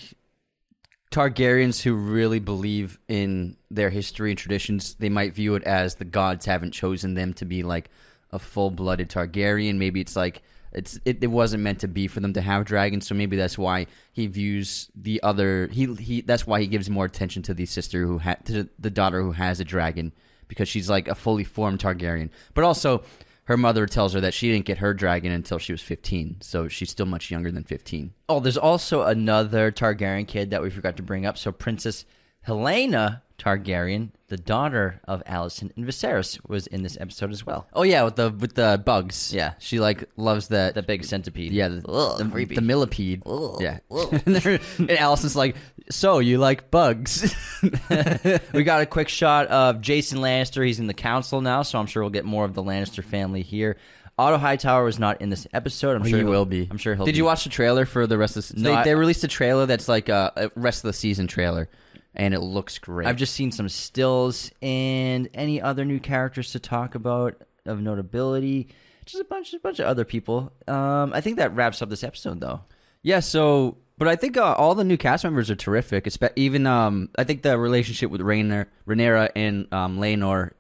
Targaryens 1.11 1.83
who 1.83 1.95
really 1.95 2.39
believe 2.39 2.99
in 3.07 3.57
their 3.71 3.91
history 3.91 4.31
and 4.31 4.39
traditions, 4.39 4.95
they 4.95 5.11
might 5.11 5.35
view 5.35 5.55
it 5.55 5.63
as 5.65 5.97
the 5.97 6.07
gods 6.07 6.47
haven't 6.47 6.71
chosen 6.73 7.13
them 7.15 7.35
to 7.35 7.45
be 7.45 7.63
like 7.63 7.91
a 8.31 8.39
full-blooded 8.39 9.11
Targaryen. 9.11 9.77
Maybe 9.77 10.01
it's 10.01 10.17
like 10.17 10.41
it's 10.73 10.99
it, 11.05 11.23
it 11.23 11.27
wasn't 11.27 11.63
meant 11.63 11.81
to 11.81 11.89
be 11.89 12.09
for 12.09 12.21
them 12.21 12.33
to 12.33 12.41
have 12.41 12.65
dragons, 12.65 13.07
so 13.07 13.15
maybe 13.15 13.37
that's 13.37 13.59
why 13.59 13.87
he 14.15 14.27
views 14.27 14.91
the 14.95 15.23
other 15.23 15.69
he 15.71 15.93
he 15.97 16.23
that's 16.23 16.47
why 16.47 16.59
he 16.61 16.67
gives 16.67 16.89
more 16.89 17.05
attention 17.05 17.43
to 17.43 17.53
the 17.53 17.67
sister 17.67 18.07
who 18.07 18.17
had 18.17 18.43
to 18.47 18.67
the 18.79 18.89
daughter 18.91 19.21
who 19.21 19.33
has 19.33 19.61
a 19.61 19.65
dragon 19.67 20.13
because 20.53 20.69
she's 20.69 20.91
like 20.91 21.09
a 21.09 21.15
fully 21.15 21.45
formed 21.45 21.79
Targaryen. 21.79 22.29
But 22.53 22.65
also 22.65 23.03
her 23.45 23.57
mother 23.57 23.87
tells 23.87 24.13
her 24.13 24.21
that 24.21 24.35
she 24.35 24.53
didn't 24.53 24.67
get 24.67 24.79
her 24.79 24.93
dragon 24.93 25.33
until 25.33 25.59
she 25.59 25.73
was 25.73 25.81
15, 25.81 26.43
so 26.43 26.69
she's 26.69 26.91
still 26.91 27.07
much 27.07 27.31
younger 27.31 27.51
than 27.51 27.65
15. 27.65 28.13
Oh, 28.29 28.39
there's 28.39 28.59
also 28.59 29.03
another 29.03 29.73
Targaryen 29.73 30.29
kid 30.29 30.51
that 30.51 30.63
we 30.63 30.69
forgot 30.69 30.99
to 30.99 31.03
bring 31.03 31.25
up. 31.25 31.39
So 31.39 31.53
Princess 31.53 32.05
Helaena 32.47 33.23
Targaryen, 33.39 34.11
the 34.29 34.37
daughter 34.37 35.01
of 35.05 35.23
Alicent 35.25 35.73
and 35.77 35.85
Viserys, 35.87 36.39
was 36.49 36.67
in 36.69 36.83
this 36.83 36.97
episode 37.01 37.31
as 37.33 37.45
well. 37.45 37.67
Oh 37.73 37.83
yeah, 37.83 38.05
with 38.05 38.17
the 38.17 38.31
with 38.31 38.55
the 38.55 38.81
bugs. 38.85 39.33
Yeah. 39.35 39.55
she 39.59 39.81
like 39.81 40.09
loves 40.17 40.49
that. 40.49 40.75
The 40.75 40.83
big 40.83 41.05
centipede. 41.05 41.53
yeah, 41.53 41.69
the, 41.69 41.87
Ugh, 41.89 42.19
the, 42.19 42.25
creepy. 42.27 42.55
the 42.55 42.61
millipede. 42.61 43.23
Ugh, 43.27 43.61
yeah, 43.61 43.79
ugh. 43.91 44.13
and, 44.27 44.37
they're- 44.37 44.61
and 44.79 44.89
Alicent's 44.91 45.35
like, 45.37 45.57
"So 45.91 46.21
you 46.21 46.39
like 46.39 46.71
bugs?" 46.71 47.35
we 48.53 48.63
got 48.65 48.83
a 48.83 48.87
quick 48.87 49.09
shot 49.09 49.49
of 49.49 49.81
Jason 49.81 50.19
Lannister. 50.19 50.65
He's 50.65 50.79
in 50.81 50.87
the 50.87 50.95
council 50.95 51.41
now, 51.41 51.63
so 51.63 51.79
I'm 51.79 51.87
sure 51.87 52.03
we'll 52.03 52.11
get 52.11 52.25
more 52.25 52.45
of 52.45 52.55
the 52.55 52.63
Lannister 52.63 53.03
family 53.05 53.43
here. 53.43 53.77
Otto 54.19 54.37
Hightower 54.37 54.85
was 54.85 54.99
not 54.99 55.21
in 55.23 55.31
this 55.31 55.47
episode. 55.55 55.97
I'm 55.97 56.03
oh, 56.03 56.07
sure 56.07 56.19
he 56.19 56.23
he'll- 56.25 56.31
will 56.31 56.45
be. 56.45 56.69
I'm 56.71 56.77
sure 56.79 56.95
he'll. 56.95 57.07
Did 57.07 57.13
be. 57.13 57.19
you 57.19 57.25
watch 57.25 57.45
the 57.45 57.51
trailer 57.51 57.87
for 57.87 58.07
the 58.07 58.19
rest 58.19 58.37
of? 58.37 58.47
The, 58.49 58.61
No, 58.61 58.71
they, 58.71 58.77
I- 58.77 58.85
they 58.85 58.95
released 58.95 59.25
a 59.25 59.29
trailer 59.29 59.67
that's 59.67 59.89
like 59.89 60.09
a, 60.09 60.33
a 60.37 60.51
rest 60.61 60.85
of 60.85 60.89
the 60.89 60.93
season 60.93 61.27
trailer, 61.27 61.69
and 62.15 62.35
it 62.35 62.41
looks 62.41 62.79
great. 62.79 63.07
I've 63.09 63.17
just 63.17 63.35
seen 63.35 63.53
some 63.53 63.69
stills 63.69 64.51
and 64.61 65.29
any 65.35 65.61
other 65.61 65.85
new 65.85 66.01
characters 66.01 66.53
to 66.53 66.61
talk 66.61 66.95
about 66.95 67.43
of 67.67 67.81
notability. 67.81 68.69
Just 69.05 69.21
a 69.21 69.25
bunch, 69.25 69.51
just 69.51 69.61
a 69.61 69.63
bunch 69.63 69.79
of 69.79 69.87
other 69.87 70.05
people. 70.05 70.53
Um, 70.69 71.13
I 71.13 71.21
think 71.21 71.37
that 71.39 71.55
wraps 71.55 71.83
up 71.83 71.89
this 71.89 72.05
episode, 72.05 72.41
though. 72.41 72.61
Yeah, 73.03 73.21
so 73.21 73.79
but 73.99 74.09
I 74.09 74.17
think 74.17 74.37
uh, 74.37 74.55
all 74.55 74.75
the 74.75 74.85
new 74.85 74.97
cast 74.97 75.25
members 75.25 75.51
are 75.51 75.57
terrific. 75.57 76.05
espe- 76.05 76.33
Even 76.37 76.67
um, 76.67 77.09
I 77.17 77.25
think 77.25 77.43
the 77.43 77.59
relationship 77.59 78.11
with 78.11 78.21
Rainer, 78.21 78.69
Rhaenyra 78.87 79.31
and 79.37 79.73
um, 79.73 80.03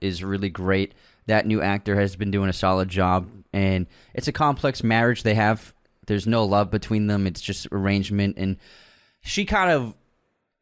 is 0.00 0.22
really 0.22 0.48
great. 0.48 0.94
That 1.26 1.46
new 1.46 1.62
actor 1.62 1.98
has 1.98 2.16
been 2.16 2.30
doing 2.30 2.48
a 2.48 2.52
solid 2.52 2.88
job, 2.88 3.28
and 3.52 3.86
it's 4.14 4.28
a 4.28 4.32
complex 4.32 4.82
marriage 4.82 5.22
they 5.22 5.34
have. 5.34 5.72
There's 6.06 6.26
no 6.26 6.44
love 6.44 6.70
between 6.70 7.06
them. 7.06 7.26
It's 7.26 7.40
just 7.40 7.68
arrangement, 7.70 8.36
and 8.38 8.56
she 9.22 9.44
kind 9.44 9.70
of 9.70 9.94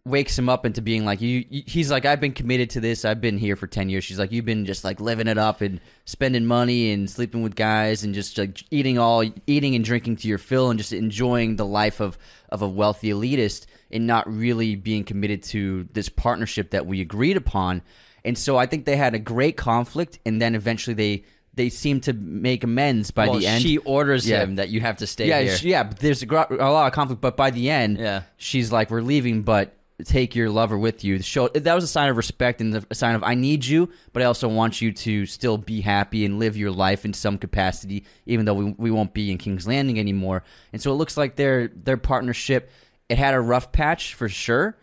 wakes 0.07 0.39
him 0.39 0.49
up 0.49 0.65
into 0.65 0.81
being 0.81 1.05
like 1.05 1.21
you, 1.21 1.45
you 1.51 1.63
he's 1.67 1.91
like 1.91 2.07
i've 2.07 2.21
been 2.21 2.33
committed 2.33 2.71
to 2.71 2.81
this 2.81 3.05
i've 3.05 3.21
been 3.21 3.37
here 3.37 3.55
for 3.55 3.67
10 3.67 3.91
years 3.91 4.03
she's 4.03 4.19
like 4.19 4.33
you've 4.33 4.47
been 4.47 4.65
just 4.65 4.83
like 4.83 4.99
living 4.99 5.27
it 5.27 5.37
up 5.37 5.61
and 5.61 5.79
spending 6.07 6.47
money 6.47 6.91
and 6.91 7.11
sleeping 7.11 7.43
with 7.43 7.55
guys 7.55 8.03
and 8.03 8.15
just 8.15 8.39
like 8.39 8.63
eating 8.71 8.99
all 8.99 9.23
eating 9.47 9.75
and 9.75 9.85
drinking 9.85 10.17
to 10.17 10.27
your 10.27 10.39
fill 10.39 10.71
and 10.71 10.79
just 10.79 10.95
enjoying 10.95 11.57
the 11.57 11.67
life 11.67 12.01
of 12.01 12.17
of 12.49 12.63
a 12.63 12.69
wealthy 12.69 13.11
elitist 13.11 13.67
and 13.91 14.07
not 14.07 14.27
really 14.27 14.75
being 14.75 15.05
committed 15.05 15.43
to 15.43 15.87
this 15.93 16.09
partnership 16.09 16.71
that 16.71 16.87
we 16.87 17.03
agreed 17.03 17.37
upon 17.37 17.83
and 18.25 18.39
so 18.39 18.57
i 18.57 18.65
think 18.65 18.87
they 18.87 18.97
had 18.97 19.15
a 19.15 19.19
great 19.19 19.59
conflict 19.59 20.19
and 20.25 20.41
then 20.41 20.55
eventually 20.55 20.95
they 20.95 21.25
they 21.53 21.69
seem 21.69 22.01
to 22.01 22.13
make 22.15 22.65
amends 22.65 23.11
by 23.11 23.29
well, 23.29 23.39
the 23.39 23.47
end 23.47 23.61
she 23.61 23.77
orders 23.79 24.27
Yeah. 24.27 24.43
him 24.45 24.55
that 24.55 24.71
you 24.71 24.81
have 24.81 24.97
to 24.99 25.07
stay 25.07 25.29
yeah, 25.29 25.41
here. 25.41 25.57
sh- 25.57 25.65
yeah. 25.65 25.83
but 25.83 25.99
There's 25.99 26.23
a, 26.23 26.27
a 26.27 26.71
lot 26.71 26.87
of 26.87 26.93
conflict, 26.93 27.21
but 27.21 27.37
by 27.37 27.51
the 27.51 27.69
end, 27.69 27.99
Yeah. 27.99 28.23
she's 28.37 28.71
like, 28.71 28.89
"We're 28.89 29.03
leaving, 29.03 29.43
but 29.43 29.75
take 30.05 30.35
your 30.35 30.51
lover 30.51 30.79
with 30.79 31.05
you." 31.05 31.21
Show 31.23 31.49
that 31.49 31.75
was 31.75 31.85
a 31.85 31.89
sign 31.89 32.09
of 32.09 32.17
respect 32.17 32.61
and 32.61 32.85
a 32.91 32.95
sign 32.95 33.15
of 33.15 33.23
I 33.23 33.35
need 33.35 33.65
you, 33.65 33.89
but 34.13 34.23
I 34.23 34.27
also 34.27 34.49
want 34.49 34.81
you 34.81 34.93
to 34.93 35.27
still 35.27 35.59
be 35.59 35.81
happy 35.81 36.25
and 36.25 36.39
live 36.39 36.57
your 36.57 36.71
life 36.71 37.05
in 37.05 37.13
some 37.13 37.39
capacity, 37.39 38.05
even 38.27 38.45
though 38.47 38.55
we, 38.55 38.75
we 38.79 38.91
won't 38.91 39.15
be 39.15 39.31
in 39.31 39.39
King's 39.39 39.67
Landing 39.67 39.99
anymore. 39.99 40.43
And 40.73 40.81
so 40.81 40.93
it 40.93 40.97
looks 40.97 41.17
like 41.17 41.37
their 41.37 41.69
their 41.69 41.97
partnership 41.97 42.71
it 43.09 43.19
had 43.19 43.35
a 43.35 43.41
rough 43.41 43.73
patch 43.73 44.15
for 44.15 44.29
sure. 44.29 44.77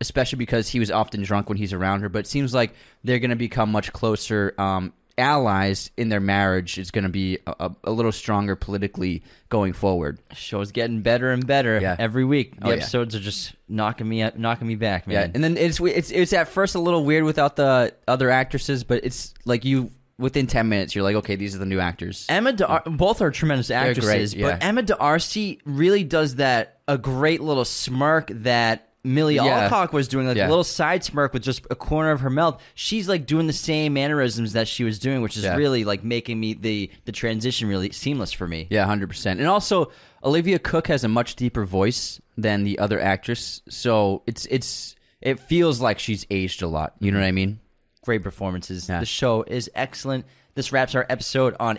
Especially 0.00 0.36
because 0.36 0.68
he 0.68 0.78
was 0.78 0.92
often 0.92 1.24
drunk 1.24 1.48
when 1.48 1.58
he's 1.58 1.72
around 1.72 2.02
her, 2.02 2.08
but 2.08 2.20
it 2.20 2.28
seems 2.28 2.54
like 2.54 2.72
they're 3.02 3.18
going 3.18 3.30
to 3.30 3.36
become 3.36 3.72
much 3.72 3.92
closer 3.92 4.54
um, 4.56 4.92
allies 5.18 5.90
in 5.96 6.08
their 6.08 6.20
marriage. 6.20 6.78
is 6.78 6.90
going 6.90 7.04
to 7.04 7.10
be 7.10 7.38
a, 7.46 7.70
a, 7.84 7.90
little 7.90 8.12
stronger 8.12 8.56
politically 8.56 9.22
going 9.48 9.72
forward. 9.72 10.18
Show's 10.32 10.72
getting 10.72 11.02
better 11.02 11.30
and 11.32 11.46
better 11.46 11.78
Yeah. 11.80 11.96
every 11.98 12.24
week. 12.24 12.58
The 12.58 12.66
Oh, 12.66 12.70
yeah. 12.70 12.76
episodes 12.76 13.14
are 13.14 13.20
just 13.20 13.54
knocking 13.68 14.08
me 14.08 14.22
up, 14.22 14.36
knocking 14.38 14.66
me 14.68 14.76
back, 14.76 15.06
man. 15.06 15.14
Yeah, 15.14 15.30
and 15.34 15.42
then 15.44 15.56
it's 15.56 15.80
it's 15.80 16.10
it's 16.10 16.32
at 16.32 16.48
first 16.48 16.74
a 16.74 16.78
little 16.80 17.04
weird 17.04 17.24
without 17.24 17.56
the 17.56 17.94
other 18.06 18.30
actresses, 18.30 18.84
but 18.84 19.04
it's 19.04 19.34
like 19.44 19.64
you 19.64 19.90
within 20.18 20.46
ten 20.46 20.68
minutes 20.68 20.94
you're 20.94 21.04
like, 21.04 21.16
okay, 21.16 21.36
these 21.36 21.54
are 21.54 21.58
the 21.58 21.66
new 21.66 21.80
actors. 21.80 22.26
Emma, 22.28 22.52
Dar- 22.52 22.82
both 22.86 23.20
are 23.22 23.30
tremendous 23.30 23.68
great, 23.68 23.76
actresses, 23.76 24.34
yeah. 24.34 24.50
but 24.52 24.62
Emma 24.64 24.82
D'Arcy 24.82 25.60
really 25.64 26.04
does 26.04 26.36
that 26.36 26.80
a 26.88 26.96
great 26.98 27.40
little 27.40 27.64
smirk 27.64 28.28
that 28.32 28.87
Millie 29.04 29.36
Yeah. 29.36 29.44
Alcock 29.70 29.92
was 29.92 30.08
doing, 30.08 30.26
like 30.26 30.36
Yeah. 30.36 30.48
a 30.48 30.50
little 30.50 30.64
side 30.64 31.04
smirk 31.04 31.32
with 31.32 31.42
just 31.42 31.64
a 31.70 31.74
corner 31.76 32.10
of 32.10 32.20
her 32.20 32.30
mouth. 32.30 32.60
She's 32.74 33.08
like 33.08 33.26
doing 33.26 33.46
the 33.46 33.52
same 33.52 33.92
mannerisms 33.94 34.52
that 34.54 34.66
she 34.68 34.84
was 34.84 34.98
doing, 34.98 35.22
which 35.22 35.36
is 35.36 35.44
Yeah. 35.44 35.56
really 35.56 35.84
like 35.84 36.02
making 36.04 36.38
me 36.40 36.54
the 36.54 36.90
the 37.04 37.12
transition 37.12 37.68
really 37.68 37.90
seamless 37.92 38.32
for 38.32 38.46
me. 38.48 38.66
Yeah, 38.70 38.84
hundred 38.86 39.08
percent. 39.08 39.38
And 39.40 39.48
also, 39.48 39.90
Olivia 40.24 40.58
Cooke 40.58 40.88
has 40.88 41.04
a 41.04 41.08
much 41.08 41.36
deeper 41.36 41.64
voice 41.64 42.20
than 42.36 42.64
the 42.64 42.78
other 42.78 43.00
actress, 43.00 43.62
so 43.68 44.22
it's 44.26 44.46
it's 44.46 44.96
it 45.22 45.38
feels 45.40 45.80
like 45.80 45.98
she's 45.98 46.26
aged 46.30 46.62
a 46.62 46.68
lot. 46.68 46.94
You 47.00 47.12
know 47.12 47.18
what 47.20 47.26
I 47.26 47.32
mean? 47.32 47.60
Great 48.04 48.22
performances. 48.22 48.86
The 48.88 49.04
show 49.04 49.42
is 49.44 49.70
excellent. 49.74 50.24
This 50.54 50.72
wraps 50.72 50.94
our 50.94 51.06
episode 51.08 51.54
on 51.60 51.78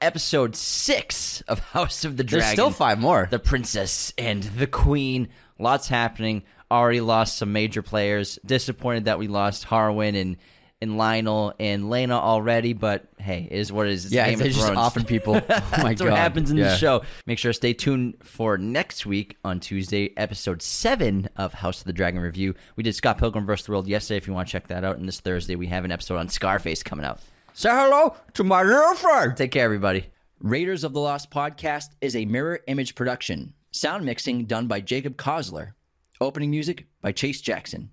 episode 0.00 0.54
six 0.54 1.40
of 1.42 1.58
House 1.72 2.04
of 2.04 2.16
the 2.16 2.24
Dragon. 2.24 2.44
There's 2.46 2.52
still 2.52 2.70
five 2.70 2.98
more. 2.98 3.26
the 3.30 3.38
princess 3.38 4.12
and 4.18 4.42
the 4.42 4.66
queen. 4.66 5.28
Lots 5.58 5.88
happening. 5.88 6.44
Already 6.70 7.00
lost 7.00 7.38
some 7.38 7.52
major 7.52 7.82
players. 7.82 8.38
Disappointed 8.44 9.06
that 9.06 9.18
we 9.18 9.26
lost 9.28 9.64
Harwin 9.66 10.20
and 10.20 10.36
and 10.80 10.92
Lyonel 10.92 11.54
and 11.58 11.84
Laena 11.86 12.12
already, 12.12 12.72
but 12.72 13.08
hey, 13.18 13.48
it 13.50 13.58
is 13.58 13.72
what 13.72 13.88
it 13.88 13.94
is. 13.94 14.12
Yeah, 14.12 14.28
Game 14.30 14.38
they're 14.38 14.46
of 14.46 14.52
just 14.54 14.72
offering 14.74 15.06
people. 15.06 15.34
Oh 15.50 15.82
my 15.82 15.88
That's 15.88 16.00
god, 16.00 16.10
what 16.10 16.16
happens 16.16 16.52
in 16.52 16.56
Yeah. 16.56 16.68
the 16.68 16.76
show. 16.76 17.02
Make 17.26 17.38
sure 17.40 17.48
to 17.50 17.54
stay 17.54 17.72
tuned 17.72 18.14
for 18.22 18.56
next 18.58 19.04
week 19.04 19.36
on 19.44 19.58
Tuesday, 19.58 20.12
episode 20.16 20.62
seven 20.62 21.28
of 21.36 21.52
House 21.52 21.80
of 21.80 21.84
the 21.86 21.92
Dragon 21.92 22.20
review. 22.20 22.54
We 22.76 22.84
did 22.84 22.94
Scott 22.94 23.18
Pilgrim 23.18 23.44
vs. 23.44 23.66
the 23.66 23.72
World 23.72 23.88
yesterday. 23.88 24.18
If 24.18 24.28
you 24.28 24.34
want 24.34 24.46
to 24.46 24.52
check 24.52 24.68
that 24.68 24.84
out, 24.84 24.98
and 24.98 25.08
this 25.08 25.18
Thursday 25.18 25.56
we 25.56 25.66
have 25.66 25.84
an 25.84 25.90
episode 25.90 26.16
on 26.18 26.28
Scarface 26.28 26.84
coming 26.84 27.04
out. 27.04 27.18
Say 27.54 27.70
hello 27.70 28.14
to 28.34 28.44
my 28.44 28.62
little 28.62 28.94
friend. 28.94 29.36
Take 29.36 29.50
care, 29.50 29.64
everybody. 29.64 30.06
Raiders 30.38 30.84
of 30.84 30.92
the 30.92 31.00
Lost 31.00 31.28
podcast 31.32 31.88
is 32.00 32.14
a 32.14 32.24
mirror 32.24 32.60
image 32.68 32.94
production. 32.94 33.54
Sound 33.72 34.04
mixing 34.04 34.44
done 34.44 34.68
by 34.68 34.80
Jacob 34.80 35.16
Kosler. 35.16 35.72
Opening 36.20 36.50
music 36.50 36.86
by 37.00 37.12
Chase 37.12 37.40
Jackson. 37.40 37.90